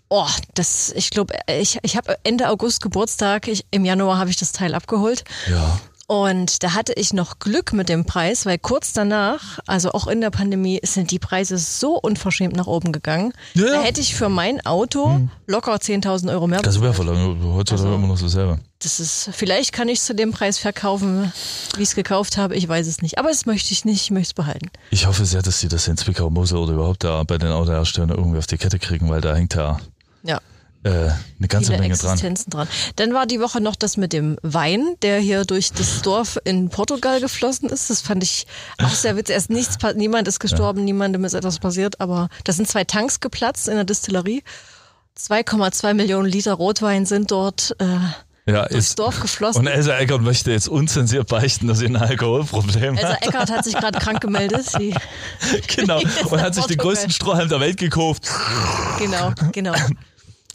oh, 0.09 0.29
das, 0.55 0.93
ich 0.95 1.11
glaube, 1.11 1.35
ich, 1.49 1.79
ich 1.83 1.97
habe 1.97 2.17
Ende 2.23 2.49
August 2.49 2.81
Geburtstag. 2.83 3.49
Ich, 3.49 3.65
Im 3.71 3.85
Januar 3.85 4.19
habe 4.19 4.31
ich 4.31 4.37
das 4.37 4.53
Teil 4.53 4.75
abgeholt. 4.75 5.25
Ja. 5.51 5.81
Und 6.07 6.63
da 6.63 6.75
hatte 6.75 6.93
ich 6.97 7.15
noch 7.15 7.39
Glück 7.39 7.73
mit 7.73 7.89
dem 7.89 8.05
Preis, 8.05 8.45
weil 8.45 8.59
kurz 8.59 8.93
danach, 8.93 9.59
also 9.67 9.93
auch 9.93 10.07
in 10.07 10.21
der 10.21 10.31
Pandemie, 10.31 10.79
sind 10.85 11.11
die 11.11 11.19
Preise 11.19 11.57
so 11.57 11.99
unverschämt 11.99 12.55
nach 12.55 12.67
oben 12.67 12.93
gegangen. 12.93 13.33
Ja, 13.55 13.65
ja. 13.67 13.73
Da 13.77 13.81
hätte 13.83 14.03
ich 14.03 14.15
für 14.15 14.29
mein 14.29 14.65
Auto 14.67 15.29
locker 15.47 15.75
10.000 15.77 16.31
Euro 16.31 16.47
mehr. 16.47 16.61
Das 16.61 16.81
wäre 16.83 16.93
verlangt. 16.93 17.43
Heutzutage 17.43 17.85
Also- 17.89 17.95
immer 17.95 18.07
noch 18.09 18.19
so 18.19 18.29
selber. 18.29 18.59
Das 18.83 19.01
ist, 19.01 19.31
vielleicht 19.33 19.73
kann 19.73 19.89
ich 19.89 20.01
es 20.01 20.05
zu 20.05 20.15
dem 20.15 20.33
Preis 20.33 20.59
verkaufen, 20.59 21.33
wie 21.77 21.83
ich 21.83 21.89
es 21.89 21.95
gekauft 21.95 22.37
habe. 22.37 22.55
Ich 22.55 22.69
weiß 22.69 22.87
es 22.87 23.01
nicht. 23.01 23.19
Aber 23.19 23.31
das 23.31 23.47
möchte 23.47 23.73
ich 23.73 23.87
nicht. 23.87 24.03
Ich 24.03 24.11
möchte 24.11 24.27
es 24.29 24.35
behalten. 24.35 24.69
Ich 24.91 25.07
hoffe 25.07 25.25
sehr, 25.25 25.41
dass 25.41 25.59
sie 25.61 25.69
das 25.69 25.89
in 25.89 25.97
Zwickau, 25.97 26.29
Mosel 26.29 26.59
oder 26.59 26.75
überhaupt 26.75 27.03
da 27.03 27.23
bei 27.23 27.39
den 27.39 27.49
Autoherstellern 27.51 28.11
irgendwie 28.11 28.37
auf 28.39 28.47
die 28.47 28.59
Kette 28.59 28.79
kriegen, 28.79 29.09
weil 29.09 29.23
da 29.23 29.35
hängt 29.35 29.55
ja 29.55 29.79
Ja. 30.23 30.39
Äh, 30.85 30.91
eine 30.91 31.49
ganze 31.49 31.73
viele 31.73 31.81
Menge 31.83 31.97
dran. 31.97 32.13
Existenzen 32.13 32.51
dran. 32.51 32.69
Dann 32.97 33.13
war 33.15 33.27
die 33.27 33.41
Woche 33.41 33.61
noch 33.61 33.75
das 33.75 33.97
mit 33.97 34.13
dem 34.13 34.39
Wein, 34.43 34.95
der 35.03 35.19
hier 35.19 35.45
durch 35.45 35.73
das 35.73 36.03
Dorf 36.03 36.39
in 36.45 36.69
Portugal 36.69 37.21
geflossen 37.21 37.69
ist. 37.71 37.91
Das 37.91 38.01
fand 38.03 38.23
ich 38.23 38.47
auch 38.83 38.91
sehr 38.95 39.17
witzig. 39.17 39.35
Erst 39.35 39.51
nichts, 39.51 39.77
niemand 39.97 40.29
ist 40.29 40.41
gestorben, 40.41 40.85
niemandem 40.85 41.25
ist 41.25 41.35
etwas 41.35 41.59
passiert, 41.59 42.01
aber 42.01 42.29
da 42.45 42.53
sind 42.53 42.69
zwei 42.69 42.85
Tanks 42.85 43.21
geplatzt 43.21 43.67
in 43.69 43.75
der 43.75 43.85
Distillerie. 43.85 44.43
2,2 45.19 45.95
Millionen 45.95 46.29
Liter 46.29 46.55
Rotwein 46.55 47.07
sind 47.07 47.31
dort 47.31 47.77
äh, 47.79 48.51
Ja, 48.51 48.67
durchs 48.67 48.89
ist. 48.89 48.99
Dorf 48.99 49.21
geflossen. 49.21 49.61
Und 49.61 49.69
Elsa 49.69 49.97
Eckert 49.97 50.23
möchte 50.23 50.51
jetzt 50.51 50.69
unzensiert 50.69 51.29
beichten, 51.29 51.69
dass 51.69 51.79
sie 51.79 51.87
ein 51.87 51.97
Alkoholproblem 51.97 52.97
Elsa 52.97 53.15
hat. 53.15 53.23
Eckert 53.27 53.51
hat 53.51 53.65
sich 53.65 53.75
gerade 53.75 53.99
krank 54.01 54.21
gemeldet. 54.21 54.65
Sie, 54.71 54.93
Genau. 55.77 56.01
Und 56.31 56.43
hat 56.43 56.55
sich 56.57 56.67
den 56.67 56.79
größten 56.79 57.11
Strohhalm 57.11 57.49
der 57.49 57.61
Welt 57.61 57.77
gekauft. 57.79 58.29
genau, 58.99 59.33
genau. 59.53 59.75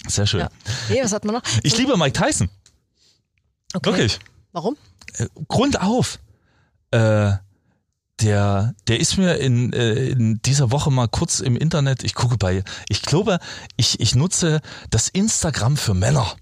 Sehr 0.08 0.26
schön. 0.26 0.42
Ja. 0.42 0.50
Nee, 0.90 1.02
was 1.04 1.12
hat 1.14 1.26
man 1.26 1.36
noch? 1.36 1.42
Ich 1.64 1.78
liebe 1.78 1.98
Mike 1.98 2.14
Tyson. 2.14 2.50
Okay. 3.74 3.92
Wirklich. 3.92 4.20
Warum? 4.52 4.78
Äh, 5.18 5.28
Grund 5.48 5.82
auf. 5.82 6.20
Äh, 6.92 7.34
der, 8.22 8.76
der 8.88 9.00
ist 9.00 9.18
mir 9.18 9.36
in, 9.38 9.72
äh, 9.74 10.10
in 10.10 10.42
dieser 10.42 10.72
Woche 10.72 10.92
mal 10.92 11.08
kurz 11.08 11.40
im 11.40 11.56
Internet, 11.56 12.04
ich 12.04 12.16
gucke 12.16 12.38
bei, 12.38 12.64
ich 12.90 13.02
glaube, 13.02 13.40
ich, 13.78 14.00
ich 14.00 14.16
nutze 14.16 14.62
das 14.90 15.08
Instagram 15.08 15.78
für 15.78 15.94
Männer. 15.94 16.36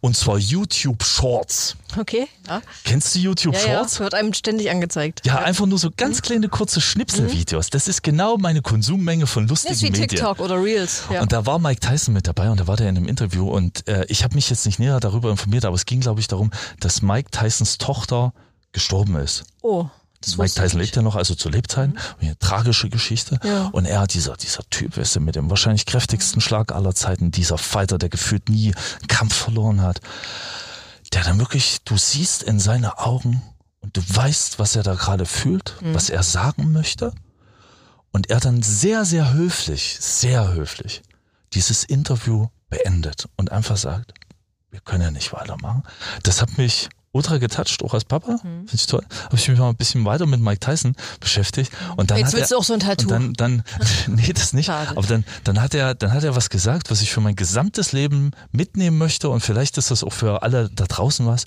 Und 0.00 0.16
zwar 0.16 0.38
YouTube 0.38 1.04
Shorts. 1.04 1.76
Okay, 1.98 2.26
ja. 2.48 2.62
Kennst 2.84 3.14
du 3.14 3.18
YouTube 3.18 3.54
Ja, 3.54 3.60
ja, 3.60 3.78
Shorts? 3.78 4.00
wird 4.00 4.14
einem 4.14 4.32
ständig 4.32 4.70
angezeigt. 4.70 5.26
Ja, 5.26 5.38
einfach 5.40 5.66
nur 5.66 5.78
so 5.78 5.90
ganz 5.94 6.22
kleine 6.22 6.48
kurze 6.48 6.80
Schnipselvideos. 6.80 7.68
Das 7.70 7.86
ist 7.86 8.02
genau 8.02 8.38
meine 8.38 8.62
Konsummenge 8.62 9.26
von 9.26 9.44
Das 9.44 9.50
lustigen 9.64 9.74
ist 9.74 9.82
wie 9.82 9.90
Medien. 9.90 10.08
TikTok 10.08 10.40
oder 10.40 10.62
Reels. 10.62 11.02
Ja. 11.12 11.20
Und 11.20 11.32
da 11.32 11.44
war 11.44 11.58
Mike 11.58 11.80
Tyson 11.80 12.14
mit 12.14 12.26
dabei 12.26 12.50
und 12.50 12.58
da 12.60 12.66
war 12.66 12.76
der 12.76 12.88
in 12.88 12.96
einem 12.96 13.06
Interview 13.08 13.50
und 13.50 13.86
äh, 13.88 14.06
ich 14.08 14.24
habe 14.24 14.34
mich 14.34 14.48
jetzt 14.48 14.64
nicht 14.64 14.78
näher 14.78 14.98
darüber 15.00 15.30
informiert, 15.30 15.64
aber 15.66 15.76
es 15.76 15.84
ging, 15.84 16.00
glaube 16.00 16.20
ich, 16.20 16.28
darum, 16.28 16.50
dass 16.80 17.02
Mike 17.02 17.30
Tysons 17.30 17.76
Tochter 17.78 18.32
gestorben 18.72 19.16
ist. 19.16 19.44
oh, 19.62 19.86
das 20.20 20.36
Mike 20.36 20.52
Tyson 20.52 20.80
lebt 20.80 20.96
ja 20.96 21.02
noch, 21.02 21.16
also 21.16 21.34
zu 21.34 21.48
Lebzeiten. 21.48 21.98
Eine 22.20 22.38
tragische 22.38 22.90
Geschichte. 22.90 23.38
Ja. 23.42 23.68
Und 23.72 23.86
er, 23.86 24.06
dieser, 24.06 24.36
dieser 24.36 24.62
Typ, 24.68 24.96
weißt 24.96 25.16
du, 25.16 25.20
mit 25.20 25.34
dem 25.34 25.48
wahrscheinlich 25.48 25.86
kräftigsten 25.86 26.42
Schlag 26.42 26.72
aller 26.72 26.94
Zeiten, 26.94 27.30
dieser 27.30 27.56
Fighter, 27.56 27.96
der 27.96 28.10
gefühlt 28.10 28.48
nie 28.50 28.74
einen 28.74 29.08
Kampf 29.08 29.34
verloren 29.34 29.80
hat, 29.80 30.00
der 31.14 31.24
dann 31.24 31.38
wirklich, 31.38 31.78
du 31.84 31.96
siehst 31.96 32.42
in 32.42 32.60
seine 32.60 32.98
Augen 32.98 33.42
und 33.80 33.96
du 33.96 34.02
weißt, 34.06 34.58
was 34.58 34.76
er 34.76 34.82
da 34.82 34.94
gerade 34.94 35.24
fühlt, 35.24 35.76
was 35.80 36.10
er 36.10 36.22
sagen 36.22 36.72
möchte. 36.72 37.12
Und 38.12 38.28
er 38.28 38.40
dann 38.40 38.62
sehr, 38.62 39.04
sehr 39.04 39.32
höflich, 39.32 39.96
sehr 40.00 40.52
höflich 40.52 41.02
dieses 41.52 41.84
Interview 41.84 42.48
beendet 42.68 43.28
und 43.36 43.52
einfach 43.52 43.76
sagt, 43.76 44.12
wir 44.70 44.80
können 44.80 45.02
ja 45.02 45.10
nicht 45.10 45.32
weitermachen. 45.32 45.82
Das 46.22 46.42
hat 46.42 46.58
mich 46.58 46.88
ultra 47.12 47.38
getoucht, 47.38 47.82
auch 47.82 47.94
als 47.94 48.04
Papa. 48.04 48.32
Mhm. 48.32 48.66
Finde 48.66 48.74
ich 48.74 48.86
toll. 48.86 49.04
Habe 49.24 49.36
ich 49.36 49.48
mich 49.48 49.58
mal 49.58 49.68
ein 49.68 49.76
bisschen 49.76 50.04
weiter 50.04 50.26
mit 50.26 50.40
Mike 50.40 50.60
Tyson 50.60 50.94
beschäftigt. 51.18 51.72
Und 51.96 52.10
dann 52.10 52.18
Jetzt 52.18 52.28
hat 52.28 52.34
willst 52.34 52.52
er, 52.52 52.54
du 52.54 52.60
auch 52.60 52.64
so 52.64 52.74
ein 52.74 52.80
Tattoo. 52.80 53.08
Dann, 53.08 53.32
dann, 53.34 53.64
nee, 54.06 54.32
das 54.32 54.52
nicht. 54.52 54.66
Schade. 54.66 54.90
Aber 54.90 55.06
dann, 55.06 55.24
dann 55.44 55.60
hat 55.60 55.74
er, 55.74 55.94
dann 55.94 56.12
hat 56.12 56.22
er 56.22 56.36
was 56.36 56.50
gesagt, 56.50 56.90
was 56.90 57.02
ich 57.02 57.12
für 57.12 57.20
mein 57.20 57.36
gesamtes 57.36 57.92
Leben 57.92 58.30
mitnehmen 58.52 58.98
möchte. 58.98 59.28
Und 59.28 59.40
vielleicht 59.40 59.76
ist 59.78 59.90
das 59.90 60.04
auch 60.04 60.12
für 60.12 60.42
alle 60.42 60.70
da 60.70 60.84
draußen 60.84 61.26
was. 61.26 61.44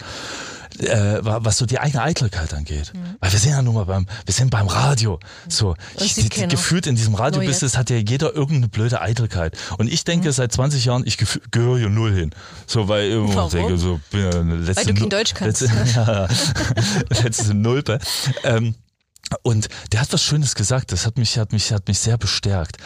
Äh, 0.79 1.19
was 1.21 1.57
so 1.57 1.65
die 1.65 1.79
eigene 1.79 2.01
Eitelkeit 2.03 2.53
angeht. 2.53 2.91
Mhm. 2.93 3.15
Weil 3.19 3.31
wir 3.31 3.39
sind 3.39 3.51
ja 3.51 3.61
nun 3.61 3.75
mal 3.75 3.85
beim, 3.85 4.05
wir 4.25 4.33
sind 4.33 4.49
beim 4.49 4.67
Radio. 4.67 5.19
So, 5.47 5.75
Das 5.95 6.03
ich, 6.05 6.15
die, 6.15 6.29
keiner. 6.29 6.47
gefühlt 6.47 6.87
in 6.87 6.95
diesem 6.95 7.13
Radiobusiness 7.15 7.77
hat 7.77 7.89
ja 7.89 7.97
jeder 7.97 8.33
irgendeine 8.33 8.69
blöde 8.69 9.01
Eitelkeit. 9.01 9.55
Und 9.77 9.91
ich 9.91 10.03
denke 10.03 10.31
seit 10.31 10.51
20 10.51 10.85
Jahren, 10.85 11.03
ich 11.05 11.17
gehöre 11.51 11.77
hier 11.77 11.89
null 11.89 12.13
hin. 12.13 12.31
So, 12.67 12.87
weil 12.87 13.03
Mhm. 13.13 13.35
Warum? 13.35 13.51
denke, 13.51 13.77
so, 13.77 13.99
bin 14.11 14.21
ja 14.21 14.29
eine 14.39 14.55
letzte 14.55 14.87
Weil 14.87 14.93
du 14.93 14.99
kein 15.01 15.09
Deutsch 15.09 15.33
kannst. 15.33 15.61
Letzte, 15.61 15.91
ja, 15.95 16.27
letzte 17.23 17.53
Nulpe. 17.53 17.99
Ähm, 18.43 18.75
und 19.41 19.69
der 19.91 20.01
hat 20.01 20.13
was 20.13 20.23
Schönes 20.23 20.55
gesagt, 20.55 20.91
das 20.91 21.05
hat 21.05 21.17
mich, 21.17 21.37
hat 21.37 21.51
mich, 21.51 21.71
hat 21.71 21.87
mich 21.87 21.99
sehr 21.99 22.17
bestärkt. 22.17 22.77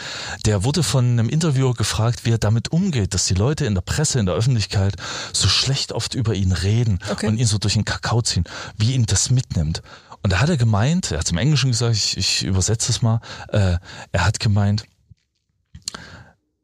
Der 0.45 0.63
wurde 0.63 0.83
von 0.83 1.05
einem 1.05 1.29
Interviewer 1.29 1.73
gefragt, 1.73 2.25
wie 2.25 2.31
er 2.31 2.37
damit 2.37 2.71
umgeht, 2.71 3.13
dass 3.13 3.25
die 3.25 3.33
Leute 3.33 3.65
in 3.65 3.73
der 3.75 3.81
Presse, 3.81 4.19
in 4.19 4.25
der 4.25 4.35
Öffentlichkeit 4.35 4.95
so 5.33 5.47
schlecht 5.47 5.91
oft 5.91 6.13
über 6.13 6.33
ihn 6.33 6.51
reden 6.51 6.99
Okay. 7.09 7.27
und 7.27 7.37
ihn 7.37 7.45
so 7.47 7.57
durch 7.57 7.73
den 7.73 7.85
Kakao 7.85 8.21
ziehen, 8.21 8.45
wie 8.77 8.93
ihn 8.93 9.05
das 9.05 9.29
mitnimmt. 9.29 9.81
Und 10.23 10.33
da 10.33 10.39
hat 10.39 10.49
er 10.49 10.57
gemeint, 10.57 11.11
er 11.11 11.19
hat 11.19 11.25
es 11.25 11.31
im 11.31 11.37
Englischen 11.37 11.71
gesagt, 11.71 11.95
ich, 11.95 12.17
ich 12.17 12.43
übersetze 12.43 12.91
es 12.91 13.01
mal, 13.01 13.19
äh, 13.49 13.77
er 14.11 14.25
hat 14.25 14.39
gemeint, 14.39 14.83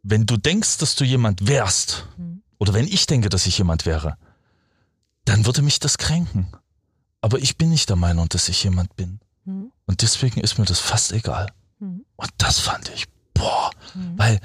wenn 0.02 0.26
du 0.26 0.38
denkst, 0.38 0.78
dass 0.78 0.96
du 0.96 1.04
jemand 1.06 1.48
wärst, 1.48 2.06
oder 2.58 2.74
wenn 2.74 2.88
ich 2.88 3.08
denke, 3.08 3.30
dass 3.30 3.46
ich 3.46 3.58
jemand 3.58 3.86
wäre, 3.86 4.18
dann 5.26 5.46
würde 5.46 5.62
mich 5.62 5.80
das 5.80 5.98
kränken. 5.98 6.48
Aber 7.22 7.40
ich 7.40 7.58
bin 7.58 7.70
nicht 7.70 7.90
der 7.90 7.96
Meinung, 7.96 8.28
dass 8.30 8.50
ich 8.50 8.64
jemand 8.64 8.96
bin. 8.96 9.20
Mhm. 9.46 9.72
Und 9.86 10.02
deswegen 10.02 10.40
ist 10.42 10.58
mir 10.60 10.66
das 10.66 10.80
fast 10.80 11.12
egal. 11.12 11.48
Mhm. 11.80 12.06
Und 12.16 12.30
das 12.38 12.60
fand 12.60 12.90
ich, 12.96 13.06
boah, 13.34 13.72
weil, 14.16 14.40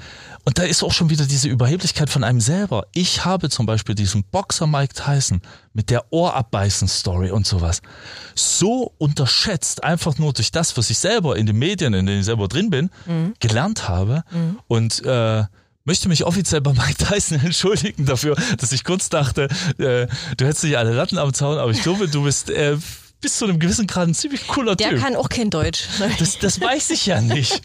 und 0.45 0.57
da 0.59 0.63
ist 0.63 0.83
auch 0.83 0.91
schon 0.91 1.09
wieder 1.09 1.25
diese 1.25 1.47
Überheblichkeit 1.47 2.09
von 2.09 2.23
einem 2.23 2.41
selber. 2.41 2.85
Ich 2.93 3.23
habe 3.25 3.49
zum 3.49 3.65
Beispiel 3.65 3.95
diesen 3.95 4.23
Boxer 4.25 4.67
Mike 4.67 4.93
Tyson 4.93 5.41
mit 5.73 5.89
der 5.89 6.11
Ohrabbeißen-Story 6.11 7.31
und 7.31 7.47
sowas 7.47 7.81
so 8.35 8.93
unterschätzt, 8.97 9.83
einfach 9.83 10.17
nur 10.17 10.33
durch 10.33 10.51
das, 10.51 10.75
was 10.77 10.89
ich 10.89 10.97
selber 10.99 11.35
in 11.37 11.45
den 11.45 11.57
Medien, 11.57 11.93
in 11.93 12.05
denen 12.05 12.19
ich 12.19 12.25
selber 12.25 12.47
drin 12.47 12.69
bin, 12.69 12.89
Mhm. 13.05 13.33
gelernt 13.39 13.87
habe 13.87 14.23
und 14.67 15.03
äh, 15.05 15.45
möchte 15.85 16.09
mich 16.09 16.25
offiziell 16.25 16.61
bei 16.61 16.73
Mike 16.73 17.03
Tyson 17.05 17.39
entschuldigen 17.43 18.05
dafür, 18.05 18.35
dass 18.57 18.71
ich 18.71 18.83
kurz 18.83 19.09
dachte, 19.09 19.43
äh, 19.77 20.07
du 20.37 20.45
hättest 20.45 20.63
nicht 20.63 20.77
alle 20.77 20.93
Latten 20.93 21.17
am 21.17 21.33
Zaun, 21.33 21.57
aber 21.57 21.71
ich 21.71 21.81
glaube, 21.81 22.07
du 22.07 22.23
bist 22.23 22.49
äh, 22.49 22.77
bis 23.21 23.37
zu 23.37 23.45
einem 23.45 23.59
gewissen 23.59 23.87
Grad 23.87 24.07
ein 24.07 24.13
ziemlich 24.13 24.47
cooler 24.47 24.75
Der 24.75 24.89
Typ. 24.91 25.01
kann 25.01 25.15
auch 25.15 25.29
kein 25.29 25.49
Deutsch. 25.49 25.85
Das, 26.19 26.39
das 26.39 26.61
weiß 26.61 26.89
ich 26.91 27.05
ja 27.05 27.21
nicht. 27.21 27.61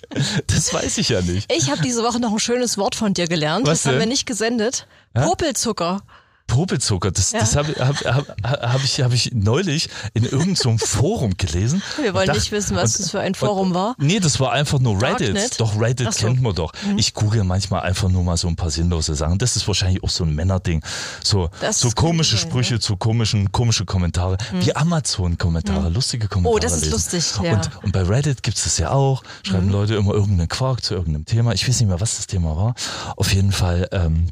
Das 0.48 0.72
weiß 0.74 0.98
ich 0.98 1.10
ja 1.10 1.20
nicht. 1.22 1.52
Ich 1.52 1.70
habe 1.70 1.80
diese 1.82 2.02
Woche 2.02 2.18
noch 2.20 2.32
ein 2.32 2.38
schönes 2.40 2.76
Wort 2.78 2.94
von 2.94 3.14
dir 3.14 3.26
gelernt. 3.28 3.66
Was 3.66 3.82
das 3.82 3.86
haben 3.86 3.94
wir 3.94 4.00
denn? 4.00 4.08
nicht 4.10 4.26
gesendet. 4.26 4.86
Ja? 5.14 5.26
Popelzucker. 5.26 6.02
Popelzucker, 6.46 7.10
das, 7.10 7.32
Ja. 7.32 7.40
das 7.40 7.56
habe 7.56 7.72
hab, 7.78 8.04
hab, 8.04 8.42
hab 8.44 8.84
ich, 8.84 9.00
hab 9.00 9.12
ich 9.12 9.32
neulich 9.34 9.88
in 10.12 10.24
irgendeinem 10.24 10.78
so 10.78 10.86
Forum 10.86 11.36
gelesen. 11.36 11.82
Wir 12.00 12.14
wollen 12.14 12.28
Und 12.28 12.36
nicht 12.36 12.52
wissen, 12.52 12.76
was 12.76 12.98
das 12.98 13.10
für 13.10 13.20
ein 13.20 13.34
Forum 13.34 13.68
und, 13.68 13.74
war. 13.74 13.94
Nee, 13.98 14.20
das 14.20 14.38
war 14.40 14.52
einfach 14.52 14.78
nur 14.78 15.00
Reddit. 15.02 15.28
Darknet? 15.34 15.60
Doch, 15.60 15.80
Reddit 15.80 16.12
so. 16.12 16.26
kennt 16.26 16.42
man 16.42 16.54
doch. 16.54 16.72
Ich 16.96 17.14
google 17.14 17.44
manchmal 17.44 17.80
einfach 17.82 18.08
nur 18.08 18.22
mal 18.22 18.36
so 18.36 18.46
ein 18.48 18.56
paar 18.56 18.70
sinnlose 18.70 19.14
Sachen. 19.14 19.38
Das 19.38 19.56
ist 19.56 19.66
wahrscheinlich 19.66 20.02
auch 20.04 20.10
so 20.10 20.24
ein 20.24 20.34
Männerding. 20.34 20.82
So, 21.24 21.50
Das 21.60 21.80
so 21.80 21.90
komische 21.90 22.36
sein, 22.36 22.48
Sprüche 22.48 22.78
zu 22.78 22.96
komischen, 22.96 23.50
komische 23.50 23.84
Kommentare. 23.84 24.36
Wie 24.60 24.74
Amazon-Kommentare, 24.76 25.88
lustige 25.88 26.28
Kommentare. 26.28 26.54
Oh, 26.54 26.58
das 26.58 26.74
ist 26.74 26.80
lesen. 26.82 26.92
lustig, 26.92 27.24
ja. 27.42 27.52
Mhm. 27.52 27.58
Und, 27.58 27.84
und 27.84 27.92
bei 27.92 28.02
Reddit 28.02 28.42
gibt's 28.42 28.64
das 28.64 28.78
ja 28.78 28.90
auch. 28.90 29.22
Schreiben 29.42 29.70
Leute 29.70 29.94
immer 29.94 30.12
irgendeinen 30.12 30.48
Quark 30.48 30.84
zu 30.84 30.94
irgendeinem 30.94 31.24
Thema. 31.24 31.52
Ich 31.52 31.66
weiß 31.68 31.80
nicht 31.80 31.88
mehr, 31.88 32.00
was 32.00 32.16
das 32.16 32.26
Thema 32.26 32.56
war. 32.56 32.74
Auf 33.16 33.32
jeden 33.32 33.52
Fall, 33.52 33.88
ähm, 33.92 34.28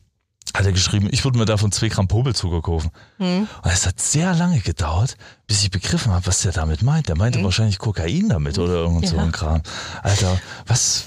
hat 0.55 0.67
er 0.67 0.73
geschrieben, 0.73 1.09
ich 1.11 1.25
würde 1.25 1.39
mir 1.39 1.45
davon 1.47 1.73
zwei 1.73 1.89
Gramm 1.89 2.09
Popelzucker 2.09 2.61
kaufen. 2.61 2.91
Mhm. 3.19 3.49
Und 3.63 3.71
es 3.73 3.87
hat 3.87 4.01
sehr 4.01 4.35
lange 4.35 4.61
gedauert, 4.61 5.17
bis 5.47 5.63
ich 5.63 5.71
begriffen 5.71 6.13
habe, 6.13 6.27
was 6.27 6.43
der 6.43 6.53
damit 6.53 6.83
meint. 6.83 7.09
Der 7.09 7.17
meinte 7.17 7.43
wahrscheinlich 7.43 7.79
Kokain 7.79 8.29
damit 8.29 8.59
oder 8.59 8.75
irgend 8.75 9.07
so 9.09 9.15
Mhm. 9.15 9.19
Ja. 9.19 9.25
ein 9.27 9.33
Kram. 9.33 9.63
Alter, 10.03 10.39
was? 10.67 11.05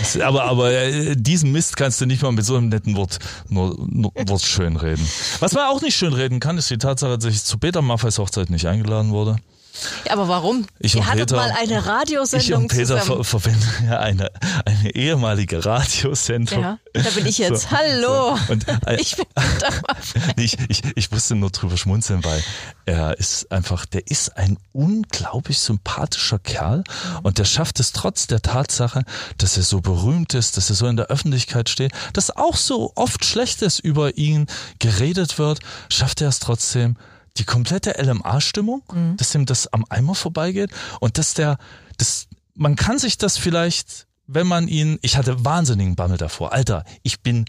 was 0.00 0.20
aber 0.20 0.44
aber 0.44 0.72
äh, 0.72 1.16
diesen 1.16 1.50
Mist 1.52 1.76
kannst 1.76 2.00
du 2.00 2.06
nicht 2.06 2.22
mal 2.22 2.32
mit 2.32 2.44
so 2.44 2.56
einem 2.56 2.68
netten 2.68 2.96
Wort 2.96 3.18
nur, 3.48 3.76
nur 3.88 4.12
Wort 4.26 4.42
schön 4.42 4.76
reden. 4.76 5.06
Was 5.40 5.52
man 5.52 5.64
auch 5.64 5.82
nicht 5.82 5.96
schön 5.96 6.12
reden 6.12 6.38
kann, 6.40 6.56
ist 6.58 6.70
die 6.70 6.78
Tatsache, 6.78 7.18
dass 7.18 7.32
ich 7.34 7.42
zu 7.42 7.58
Peter 7.58 7.82
Maffeis 7.82 8.18
Hochzeit 8.18 8.50
nicht 8.50 8.66
eingeladen 8.66 9.10
wurde. 9.10 9.36
Ja, 10.06 10.12
aber 10.12 10.28
warum? 10.28 10.66
Ich 10.78 10.94
Ihr 10.94 11.06
hattet 11.06 11.28
Peter- 11.30 11.36
mal 11.36 11.50
eine 11.50 11.78
Ich 11.78 11.86
Radiosendung 11.86 12.62
und 12.62 12.68
Peter 12.68 12.98
ver 12.98 13.24
verwenden 13.24 13.66
ja 13.90 13.98
eine, 14.00 14.30
eine 14.64 14.94
ehemalige 14.94 15.64
Radiosendung. 15.64 16.60
Ja, 16.60 16.78
da 16.92 17.10
bin 17.10 17.26
ich 17.26 17.38
jetzt. 17.38 17.62
So, 17.70 17.76
Hallo. 17.76 18.36
So. 18.46 18.52
Und, 18.52 18.68
äh, 18.68 18.96
Ich 19.00 19.16
bin 19.16 19.26
Nee, 20.36 20.44
ich, 20.44 20.58
ich, 20.68 20.82
ich 20.94 21.10
musste 21.10 21.34
nur 21.34 21.50
drüber 21.50 21.76
schmunzeln, 21.76 22.24
weil 22.24 22.42
er 22.86 23.18
ist 23.18 23.50
einfach, 23.52 23.84
der 23.86 24.06
ist 24.06 24.36
ein 24.36 24.58
unglaublich 24.72 25.58
sympathischer 25.58 26.38
Kerl 26.38 26.84
und 27.22 27.38
der 27.38 27.44
schafft 27.44 27.80
es 27.80 27.92
trotz 27.92 28.26
der 28.26 28.42
Tatsache, 28.42 29.02
dass 29.38 29.56
er 29.56 29.62
so 29.62 29.80
berühmt 29.80 30.34
ist, 30.34 30.56
dass 30.56 30.70
er 30.70 30.76
so 30.76 30.86
in 30.86 30.96
der 30.96 31.06
Öffentlichkeit 31.06 31.68
steht, 31.68 31.92
dass 32.12 32.36
auch 32.36 32.56
so 32.56 32.92
oft 32.94 33.24
Schlechtes 33.24 33.78
über 33.78 34.16
ihn 34.16 34.46
geredet 34.78 35.38
wird, 35.38 35.60
schafft 35.90 36.20
er 36.20 36.28
es 36.28 36.38
trotzdem, 36.38 36.96
die 37.38 37.44
komplette 37.44 37.94
LMA-Stimmung, 38.02 38.82
dass 39.16 39.34
ihm 39.34 39.46
das 39.46 39.72
am 39.72 39.84
Eimer 39.88 40.14
vorbeigeht 40.14 40.70
und 41.00 41.18
dass 41.18 41.34
der, 41.34 41.58
das, 41.98 42.28
man 42.54 42.76
kann 42.76 42.98
sich 42.98 43.18
das 43.18 43.36
vielleicht, 43.38 44.06
wenn 44.26 44.46
man 44.46 44.68
ihn, 44.68 44.98
ich 45.02 45.16
hatte 45.16 45.44
wahnsinnigen 45.44 45.96
Bammel 45.96 46.18
davor, 46.18 46.52
Alter, 46.52 46.84
ich 47.02 47.20
bin 47.20 47.44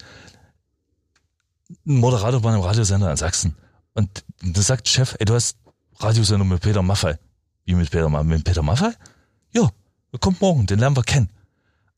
ein 1.85 1.97
Moderator 1.97 2.41
bei 2.41 2.49
einem 2.49 2.61
Radiosender 2.61 3.09
in 3.11 3.17
Sachsen. 3.17 3.55
Und 3.93 4.23
da 4.41 4.61
sagt 4.61 4.87
Chef, 4.87 5.15
ey, 5.19 5.25
du 5.25 5.33
hast 5.33 5.57
Radiosendung 5.99 6.47
mit 6.47 6.61
Peter 6.61 6.81
Maffei. 6.81 7.17
Wie 7.65 7.73
mit 7.73 7.89
Peter 7.89 8.09
Maffei? 8.09 8.23
Mit 8.25 8.43
Peter 8.43 8.61
Maffei? 8.61 8.91
Ja, 9.51 9.69
der 10.11 10.19
kommt 10.19 10.39
morgen, 10.39 10.67
den 10.67 10.79
lernen 10.79 10.95
wir 10.95 11.03
kennen. 11.03 11.29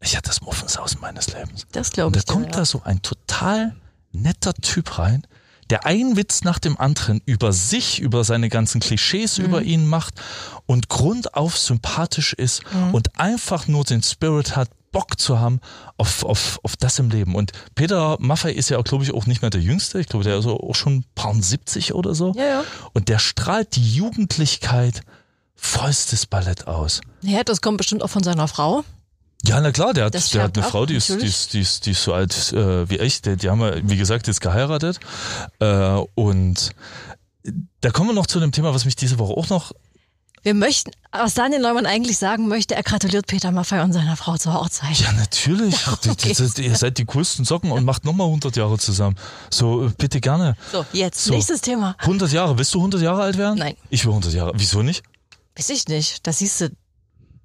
Ich 0.01 0.15
hatte 0.15 0.29
das 0.29 0.41
Muffensausen 0.41 1.01
meines 1.01 1.27
Lebens. 1.33 1.67
Das 1.71 1.89
Und 1.89 1.93
glaube 1.93 2.11
da 2.13 2.19
ich. 2.19 2.25
dir, 2.25 2.33
kommt 2.33 2.45
ja. 2.47 2.51
da 2.51 2.65
so 2.65 2.81
ein 2.83 3.01
total 3.01 3.75
netter 4.11 4.53
Typ 4.53 4.97
rein, 4.97 5.27
der 5.69 5.85
einen 5.85 6.15
Witz 6.17 6.43
nach 6.43 6.59
dem 6.59 6.79
anderen 6.79 7.21
über 7.25 7.51
sich, 7.53 7.99
über 7.99 8.23
seine 8.23 8.49
ganzen 8.49 8.81
Klischees 8.81 9.37
Mhm. 9.37 9.45
über 9.45 9.61
ihn 9.61 9.85
macht 9.87 10.15
und 10.65 10.89
grundauf 10.89 11.57
sympathisch 11.57 12.33
ist 12.33 12.63
Mhm. 12.73 12.93
und 12.93 13.19
einfach 13.19 13.67
nur 13.67 13.83
den 13.83 14.01
Spirit 14.03 14.55
hat, 14.55 14.69
Bock 14.91 15.19
zu 15.19 15.39
haben 15.39 15.59
auf, 15.97 16.23
auf, 16.23 16.59
auf 16.63 16.75
das 16.75 16.97
im 16.97 17.11
Leben. 17.11 17.35
Und 17.35 17.51
Peter 17.75 18.17
Maffei 18.19 18.51
ist 18.53 18.69
ja, 18.69 18.81
glaube 18.81 19.03
ich, 19.03 19.13
auch 19.13 19.27
nicht 19.27 19.43
mehr 19.43 19.51
der 19.51 19.61
Jüngste. 19.61 19.99
Ich 19.99 20.07
glaube, 20.07 20.25
der 20.25 20.39
ist 20.39 20.47
auch 20.47 20.73
schon 20.73 20.97
ein 20.97 21.05
paar 21.13 21.35
70 21.35 21.93
oder 21.93 22.15
so. 22.15 22.33
Ja, 22.35 22.43
ja. 22.45 22.63
Und 22.93 23.07
der 23.07 23.19
strahlt 23.19 23.75
die 23.75 23.93
Jugendlichkeit 23.93 25.01
vollstes 25.55 26.25
Ballett 26.25 26.67
aus. 26.67 27.01
Ja, 27.21 27.43
das 27.43 27.61
kommt 27.61 27.77
bestimmt 27.77 28.01
auch 28.01 28.09
von 28.09 28.23
seiner 28.23 28.47
Frau. 28.47 28.83
Ja, 29.45 29.61
na 29.61 29.71
klar, 29.71 29.93
der 29.93 30.05
hat, 30.05 30.15
Das 30.15 30.29
der 30.31 30.43
hat 30.43 30.57
eine 30.57 30.67
Frau, 30.67 30.85
die 30.85 30.95
ist, 30.95 31.09
die, 31.09 31.25
ist, 31.25 31.53
die, 31.53 31.61
ist, 31.61 31.85
die 31.85 31.91
ist 31.91 32.03
so 32.03 32.13
alt 32.13 32.51
äh, 32.53 32.89
wie 32.89 32.97
ich. 32.97 33.21
Die, 33.21 33.37
die 33.37 33.49
haben 33.49 33.61
ja, 33.61 33.73
wie 33.83 33.95
gesagt, 33.97 34.27
jetzt 34.27 34.41
geheiratet. 34.41 34.99
Äh, 35.59 35.95
und 36.15 36.71
da 37.81 37.89
kommen 37.91 38.09
wir 38.09 38.13
noch 38.13 38.27
zu 38.27 38.39
dem 38.39 38.51
Thema, 38.51 38.73
was 38.73 38.85
mich 38.85 38.95
diese 38.97 39.17
Woche 39.17 39.33
auch 39.33 39.47
noch 39.49 39.71
Wir 40.43 40.53
möchten, 40.53 40.91
was 41.13 41.35
Daniel 41.35 41.61
Neumann 41.61 41.85
eigentlich 41.85 42.17
sagen 42.17 42.49
möchte, 42.49 42.75
er 42.75 42.83
gratuliert 42.83 43.27
Peter 43.27 43.51
Maffay 43.51 43.79
und 43.81 43.93
seiner 43.93 44.17
Frau 44.17 44.35
zur 44.37 44.53
Hochzeit. 44.53 44.97
Ja, 44.99 45.13
natürlich. 45.13 45.75
Die- 46.03 46.61
Ihr 46.65 46.75
seid 46.75 46.97
die 46.97 47.05
coolsten 47.05 47.45
Socken 47.45 47.71
und 47.71 47.85
macht 47.85 48.03
nochmal 48.03 48.27
100 48.27 48.57
Jahre 48.57 48.77
zusammen. 48.77 49.15
So, 49.49 49.85
äh, 49.87 49.91
bitte 49.97 50.19
gerne. 50.19 50.55
So, 50.71 50.85
jetzt, 50.91 51.23
So. 51.23 51.33
nächstes 51.33 51.61
Thema. 51.61 51.95
100 51.99 52.31
Jahre. 52.33 52.57
Willst 52.57 52.73
du 52.73 52.79
100 52.79 53.01
Jahre 53.01 53.21
alt 53.23 53.37
werden? 53.37 53.57
Nein. 53.57 53.75
Ich 53.89 54.03
will 54.03 54.11
100 54.11 54.33
Jahre. 54.33 54.51
Wieso 54.55 54.81
nicht? 54.83 55.01
Weiß 55.57 55.69
ich 55.71 55.87
nicht, 55.87 56.25
da 56.27 56.31
siehst 56.31 56.61
du 56.61 56.69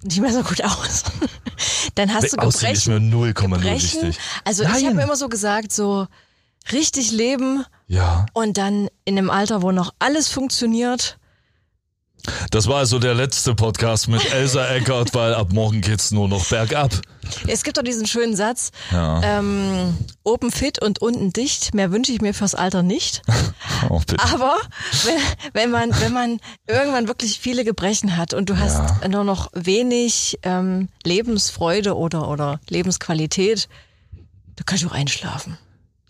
nicht 0.04 0.20
mehr 0.20 0.32
so 0.32 0.42
gut 0.42 0.62
aus. 0.62 1.04
Dann 1.94 2.12
hast 2.12 2.32
du 2.32 2.38
Aussehen 2.38 2.72
ist 2.72 2.86
mir 2.86 3.00
Gebrechen. 3.00 3.14
0,0 3.14 3.32
Gebrechen. 3.34 3.72
wichtig. 4.02 4.18
Also 4.44 4.62
ich 4.64 4.68
Nein. 4.68 4.86
habe 4.88 5.02
immer 5.02 5.16
so 5.16 5.28
gesagt, 5.28 5.72
so 5.72 6.06
richtig 6.72 7.10
leben 7.12 7.64
Ja. 7.86 8.26
und 8.32 8.56
dann 8.58 8.88
in 9.04 9.18
einem 9.18 9.30
Alter, 9.30 9.62
wo 9.62 9.70
noch 9.72 9.92
alles 9.98 10.28
funktioniert. 10.28 11.18
Das 12.50 12.66
war 12.68 12.76
also 12.78 12.98
der 12.98 13.14
letzte 13.14 13.54
Podcast 13.54 14.08
mit 14.08 14.32
Elsa 14.32 14.66
Eckert, 14.68 15.14
weil 15.14 15.34
ab 15.34 15.52
morgen 15.52 15.80
geht's 15.80 16.10
nur 16.10 16.28
noch 16.28 16.46
bergab. 16.46 16.92
Es 17.46 17.62
gibt 17.64 17.76
doch 17.78 17.82
diesen 17.82 18.06
schönen 18.06 18.36
Satz, 18.36 18.70
Ja. 18.92 19.20
ähm, 19.22 19.96
oben 20.22 20.50
fit 20.52 20.80
und 20.80 21.00
unten 21.00 21.32
dicht. 21.32 21.74
Mehr 21.74 21.90
wünsche 21.90 22.12
ich 22.12 22.20
mir 22.20 22.32
fürs 22.34 22.54
Alter 22.54 22.82
nicht. 22.82 23.22
Oh. 23.90 24.00
Aber 24.16 24.56
wenn, 25.04 25.20
wenn 25.52 25.70
man 25.70 26.00
wenn 26.00 26.12
man 26.12 26.40
irgendwann 26.66 27.06
wirklich 27.06 27.38
viele 27.38 27.64
Gebrechen 27.64 28.16
hat 28.16 28.32
und 28.32 28.48
du 28.48 28.56
hast 28.58 28.78
Ja. 29.02 29.08
nur 29.08 29.24
noch 29.24 29.50
wenig 29.52 30.38
ähm, 30.42 30.88
Lebensfreude 31.04 31.94
oder 31.94 32.28
oder 32.28 32.60
Lebensqualität, 32.70 33.68
du 34.56 34.64
kannst 34.64 34.86
auch 34.86 34.92
einschlafen. 34.92 35.58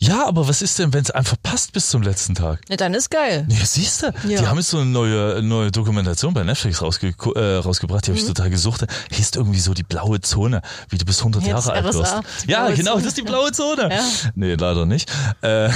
Ja, 0.07 0.27
aber 0.27 0.47
was 0.49 0.61
ist 0.61 0.79
denn, 0.79 0.93
wenn 0.93 1.03
es 1.03 1.11
einfach 1.11 1.37
passt 1.43 1.73
bis 1.73 1.89
zum 1.89 2.03
letzten 2.03 2.35
Tag? 2.35 2.61
Ja, 2.69 2.77
dann 2.77 2.93
ist 2.93 3.11
geil. 3.11 3.47
Ja, 3.49 3.65
siehst 3.65 4.03
du, 4.03 4.07
Ja. 4.29 4.41
die 4.41 4.47
haben 4.47 4.59
jetzt 4.59 4.69
so 4.69 4.79
eine 4.79 4.87
neue, 4.91 5.43
neue 5.43 5.71
Dokumentation 5.71 6.35
bei 6.35 6.43
Netflix 6.45 6.83
rausge 6.83 7.15
äh, 7.37 7.57
rausgebracht, 7.57 8.07
die 8.07 8.11
Mhm. 8.11 8.17
habe 8.17 8.21
ich 8.21 8.27
total 8.35 8.51
gesucht. 8.51 8.85
Hieß 9.13 9.31
irgendwie 9.35 9.61
so 9.61 9.73
die 9.73 9.83
blaue 9.83 10.21
Zone, 10.21 10.61
wie 10.91 10.99
du 10.99 11.05
bis 11.07 11.21
100 11.21 11.43
Jetzt 11.43 11.51
Jahre 11.51 11.73
alt 11.73 11.95
wirst. 11.95 12.15
Ja, 12.47 12.69
genau, 12.71 12.97
das 12.97 13.07
ist 13.07 13.17
die 13.17 13.23
blaue 13.23 13.51
Zone. 13.53 13.89
Ja. 13.91 14.05
Nee, 14.35 14.55
leider 14.57 14.85
nicht. 14.85 15.11
Äh, 15.43 15.67
äh, 15.69 15.71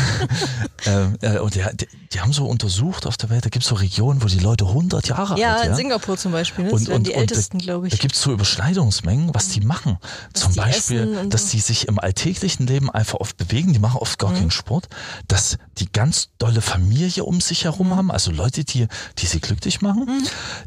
äh, 1.22 1.38
und 1.38 1.54
die, 1.54 1.64
die, 1.74 1.88
die 2.12 2.20
haben 2.20 2.32
so 2.32 2.46
untersucht 2.46 3.06
auf 3.06 3.16
der 3.16 3.30
Welt, 3.30 3.44
da 3.46 3.48
gibt's 3.48 3.68
so 3.68 3.76
Regionen, 3.76 4.22
wo 4.22 4.26
die 4.26 4.38
Leute 4.40 4.66
100 4.66 5.08
Jahre 5.08 5.38
Ja, 5.38 5.52
alt 5.54 5.56
in 5.56 5.62
werden. 5.68 5.76
Singapur 5.76 6.16
zum 6.18 6.32
Beispiel. 6.32 6.64
Ne? 6.66 6.70
Das 6.70 6.86
werden 6.86 7.04
die 7.04 7.14
ältesten, 7.14 7.58
da, 7.60 7.64
glaube 7.64 7.88
Da 7.88 7.94
ich. 7.94 8.00
gibt's 8.00 8.20
so 8.20 8.32
Überschneidungsmengen, 8.32 9.34
was 9.34 9.48
die 9.48 9.60
machen. 9.60 9.98
Zum 10.34 10.52
die 10.52 10.60
Beispiel, 10.60 11.16
und 11.18 11.32
dass 11.32 11.44
so. 11.46 11.50
die 11.52 11.60
sich 11.60 11.88
im 11.88 11.98
alltäglichen 11.98 12.66
Leben 12.66 12.90
einfach 12.90 13.20
oft 13.20 13.36
bewegen, 13.36 13.72
die 13.72 13.78
machen 13.78 13.98
oft 13.98 14.17
gar 14.18 14.30
Mhm. 14.30 14.36
keinen 14.36 14.50
Sport, 14.50 14.88
dass 15.28 15.58
die 15.78 15.90
ganz 15.90 16.30
dolle 16.38 16.60
Familie 16.60 17.24
um 17.24 17.40
sich 17.40 17.64
herum 17.64 17.88
Mhm. 17.88 17.96
haben, 17.96 18.10
also 18.10 18.30
Leute, 18.30 18.64
die, 18.64 18.86
die 19.18 19.26
sie 19.26 19.40
glücklich 19.40 19.80
machen, 19.80 20.08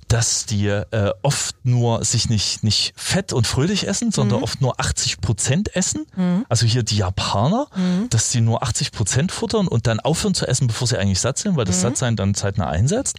dass 0.07 0.45
die 0.45 0.67
äh, 0.67 1.13
oft 1.21 1.55
nur 1.63 2.03
sich 2.03 2.29
nicht, 2.29 2.63
nicht 2.63 2.93
fett 2.95 3.33
und 3.33 3.47
fröhlich 3.47 3.87
essen, 3.87 4.11
sondern 4.11 4.39
Mhm. 4.39 4.43
oft 4.43 4.61
nur 4.61 4.79
80 4.79 5.21
Prozent 5.21 5.75
essen. 5.75 6.05
Also 6.49 6.65
hier 6.65 6.83
die 6.83 6.97
Japaner, 6.97 7.67
Mhm. 7.75 8.09
dass 8.09 8.29
die 8.29 8.41
nur 8.41 8.63
80 8.63 8.91
Prozent 8.91 9.31
futtern 9.31 9.67
und 9.67 9.87
dann 9.87 9.99
aufhören 9.99 10.33
zu 10.33 10.47
essen, 10.47 10.67
bevor 10.67 10.87
sie 10.87 10.97
eigentlich 10.97 11.19
satt 11.19 11.37
sind, 11.37 11.55
weil 11.55 11.65
das 11.65 11.77
Mhm. 11.77 11.81
Sattsein 11.81 12.15
dann 12.15 12.33
zeitnah 12.35 12.67
einsetzt. 12.67 13.17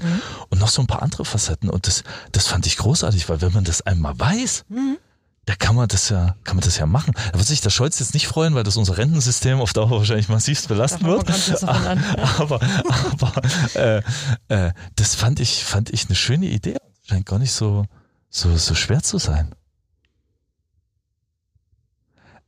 Und 0.50 0.58
noch 0.60 0.68
so 0.68 0.82
ein 0.82 0.86
paar 0.86 1.02
andere 1.02 1.24
Facetten. 1.24 1.68
Und 1.70 1.86
das, 1.86 2.04
das 2.32 2.46
fand 2.46 2.66
ich 2.66 2.76
großartig, 2.76 3.28
weil 3.28 3.40
wenn 3.40 3.52
man 3.52 3.64
das 3.64 3.82
einmal 3.82 4.18
weiß, 4.18 4.64
Mhm. 4.68 4.98
Da 5.44 5.56
kann 5.56 5.75
man 5.75 5.88
das 5.88 6.08
ja, 6.08 6.37
kann 6.44 6.56
man 6.56 6.64
das 6.64 6.76
ja 6.76 6.87
machen. 6.87 7.14
Da 7.32 7.38
wird 7.38 7.46
sich 7.46 7.61
der 7.61 7.70
Scholz 7.70 7.99
jetzt 7.99 8.14
nicht 8.14 8.28
freuen, 8.28 8.54
weil 8.54 8.62
das 8.62 8.76
unser 8.76 8.96
Rentensystem 8.96 9.61
auf 9.61 9.72
Dauer 9.72 9.90
wahrscheinlich 9.90 10.28
massivst 10.28 10.68
belasten 10.68 11.04
wird. 11.04 11.28
Aber, 12.38 12.60
aber 12.60 13.32
äh, 13.75 14.02
äh, 14.49 14.73
das 14.97 15.14
fand 15.14 15.40
ich, 15.40 15.64
fand 15.64 15.90
ich 15.90 16.06
eine 16.06 16.14
schöne 16.14 16.47
Idee. 16.47 16.76
Scheint 17.08 17.26
gar 17.26 17.38
nicht 17.38 17.52
so, 17.52 17.86
so, 18.30 18.56
so 18.56 18.75
schwer 18.75 19.02
zu 19.02 19.19
sein. 19.19 19.54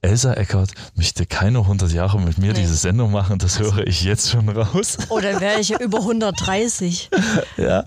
Elsa 0.05 0.35
Eckert 0.35 0.71
möchte 0.97 1.25
keine 1.27 1.61
100 1.61 1.91
Jahre 1.93 2.21
mit 2.21 2.37
mir 2.39 2.53
Nee. 2.53 2.61
diese 2.61 2.77
Sendung 2.77 3.11
machen, 3.11 3.39
das 3.39 3.59
höre 3.59 3.87
ich 3.87 4.03
jetzt 4.03 4.31
schon 4.31 4.49
raus. 4.51 4.99
Oder 5.09 5.41
wäre 5.41 5.61
ich 5.61 5.71
ja 5.71 5.79
über 5.81 5.99
130. 6.01 7.09
Ja. 7.57 7.85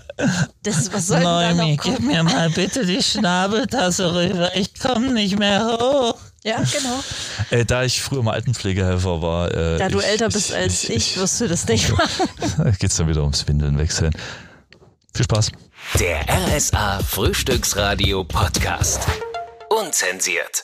Das, 0.64 0.92
was 0.92 1.08
soll 1.08 1.18
denn 1.20 1.26
da 1.28 1.54
Neumi, 1.54 1.76
noch 1.76 1.84
gib 1.84 2.00
mir 2.00 2.24
mal 2.24 2.50
bitte 2.50 2.86
die 2.86 3.04
Schnabeltasse 3.04 4.14
rüber. 4.16 4.56
Ich 4.56 4.80
komme 4.80 5.14
nicht 5.14 5.38
mehr 5.38 5.78
hoch. 5.80 6.16
Ja, 6.44 6.58
genau. 6.58 7.04
Äh, 7.52 7.66
da 7.66 7.84
ich 7.84 8.02
früher 8.02 8.24
mal 8.24 8.34
Altenpflegehelfer 8.34 9.22
war. 9.22 9.52
Äh, 9.54 9.78
Da 9.78 9.90
du 9.90 10.00
ich, 10.00 10.06
älter 10.06 10.30
bist 10.30 10.54
als 10.54 10.90
ich, 10.90 11.18
wirst 11.18 11.40
du 11.42 11.48
das 11.48 11.68
nicht 11.68 11.92
machen. 11.92 12.76
geht's 12.80 12.96
dann 12.96 13.08
wieder 13.10 13.22
ums 13.22 13.48
Windeln 13.48 13.78
wechseln. 13.78 14.14
Viel 15.14 15.26
Spaß. 15.26 15.52
Der 16.00 16.26
RSA 16.56 17.00
Frühstücksradio 17.00 18.24
Podcast. 18.24 19.02
Unzensiert. 19.70 20.64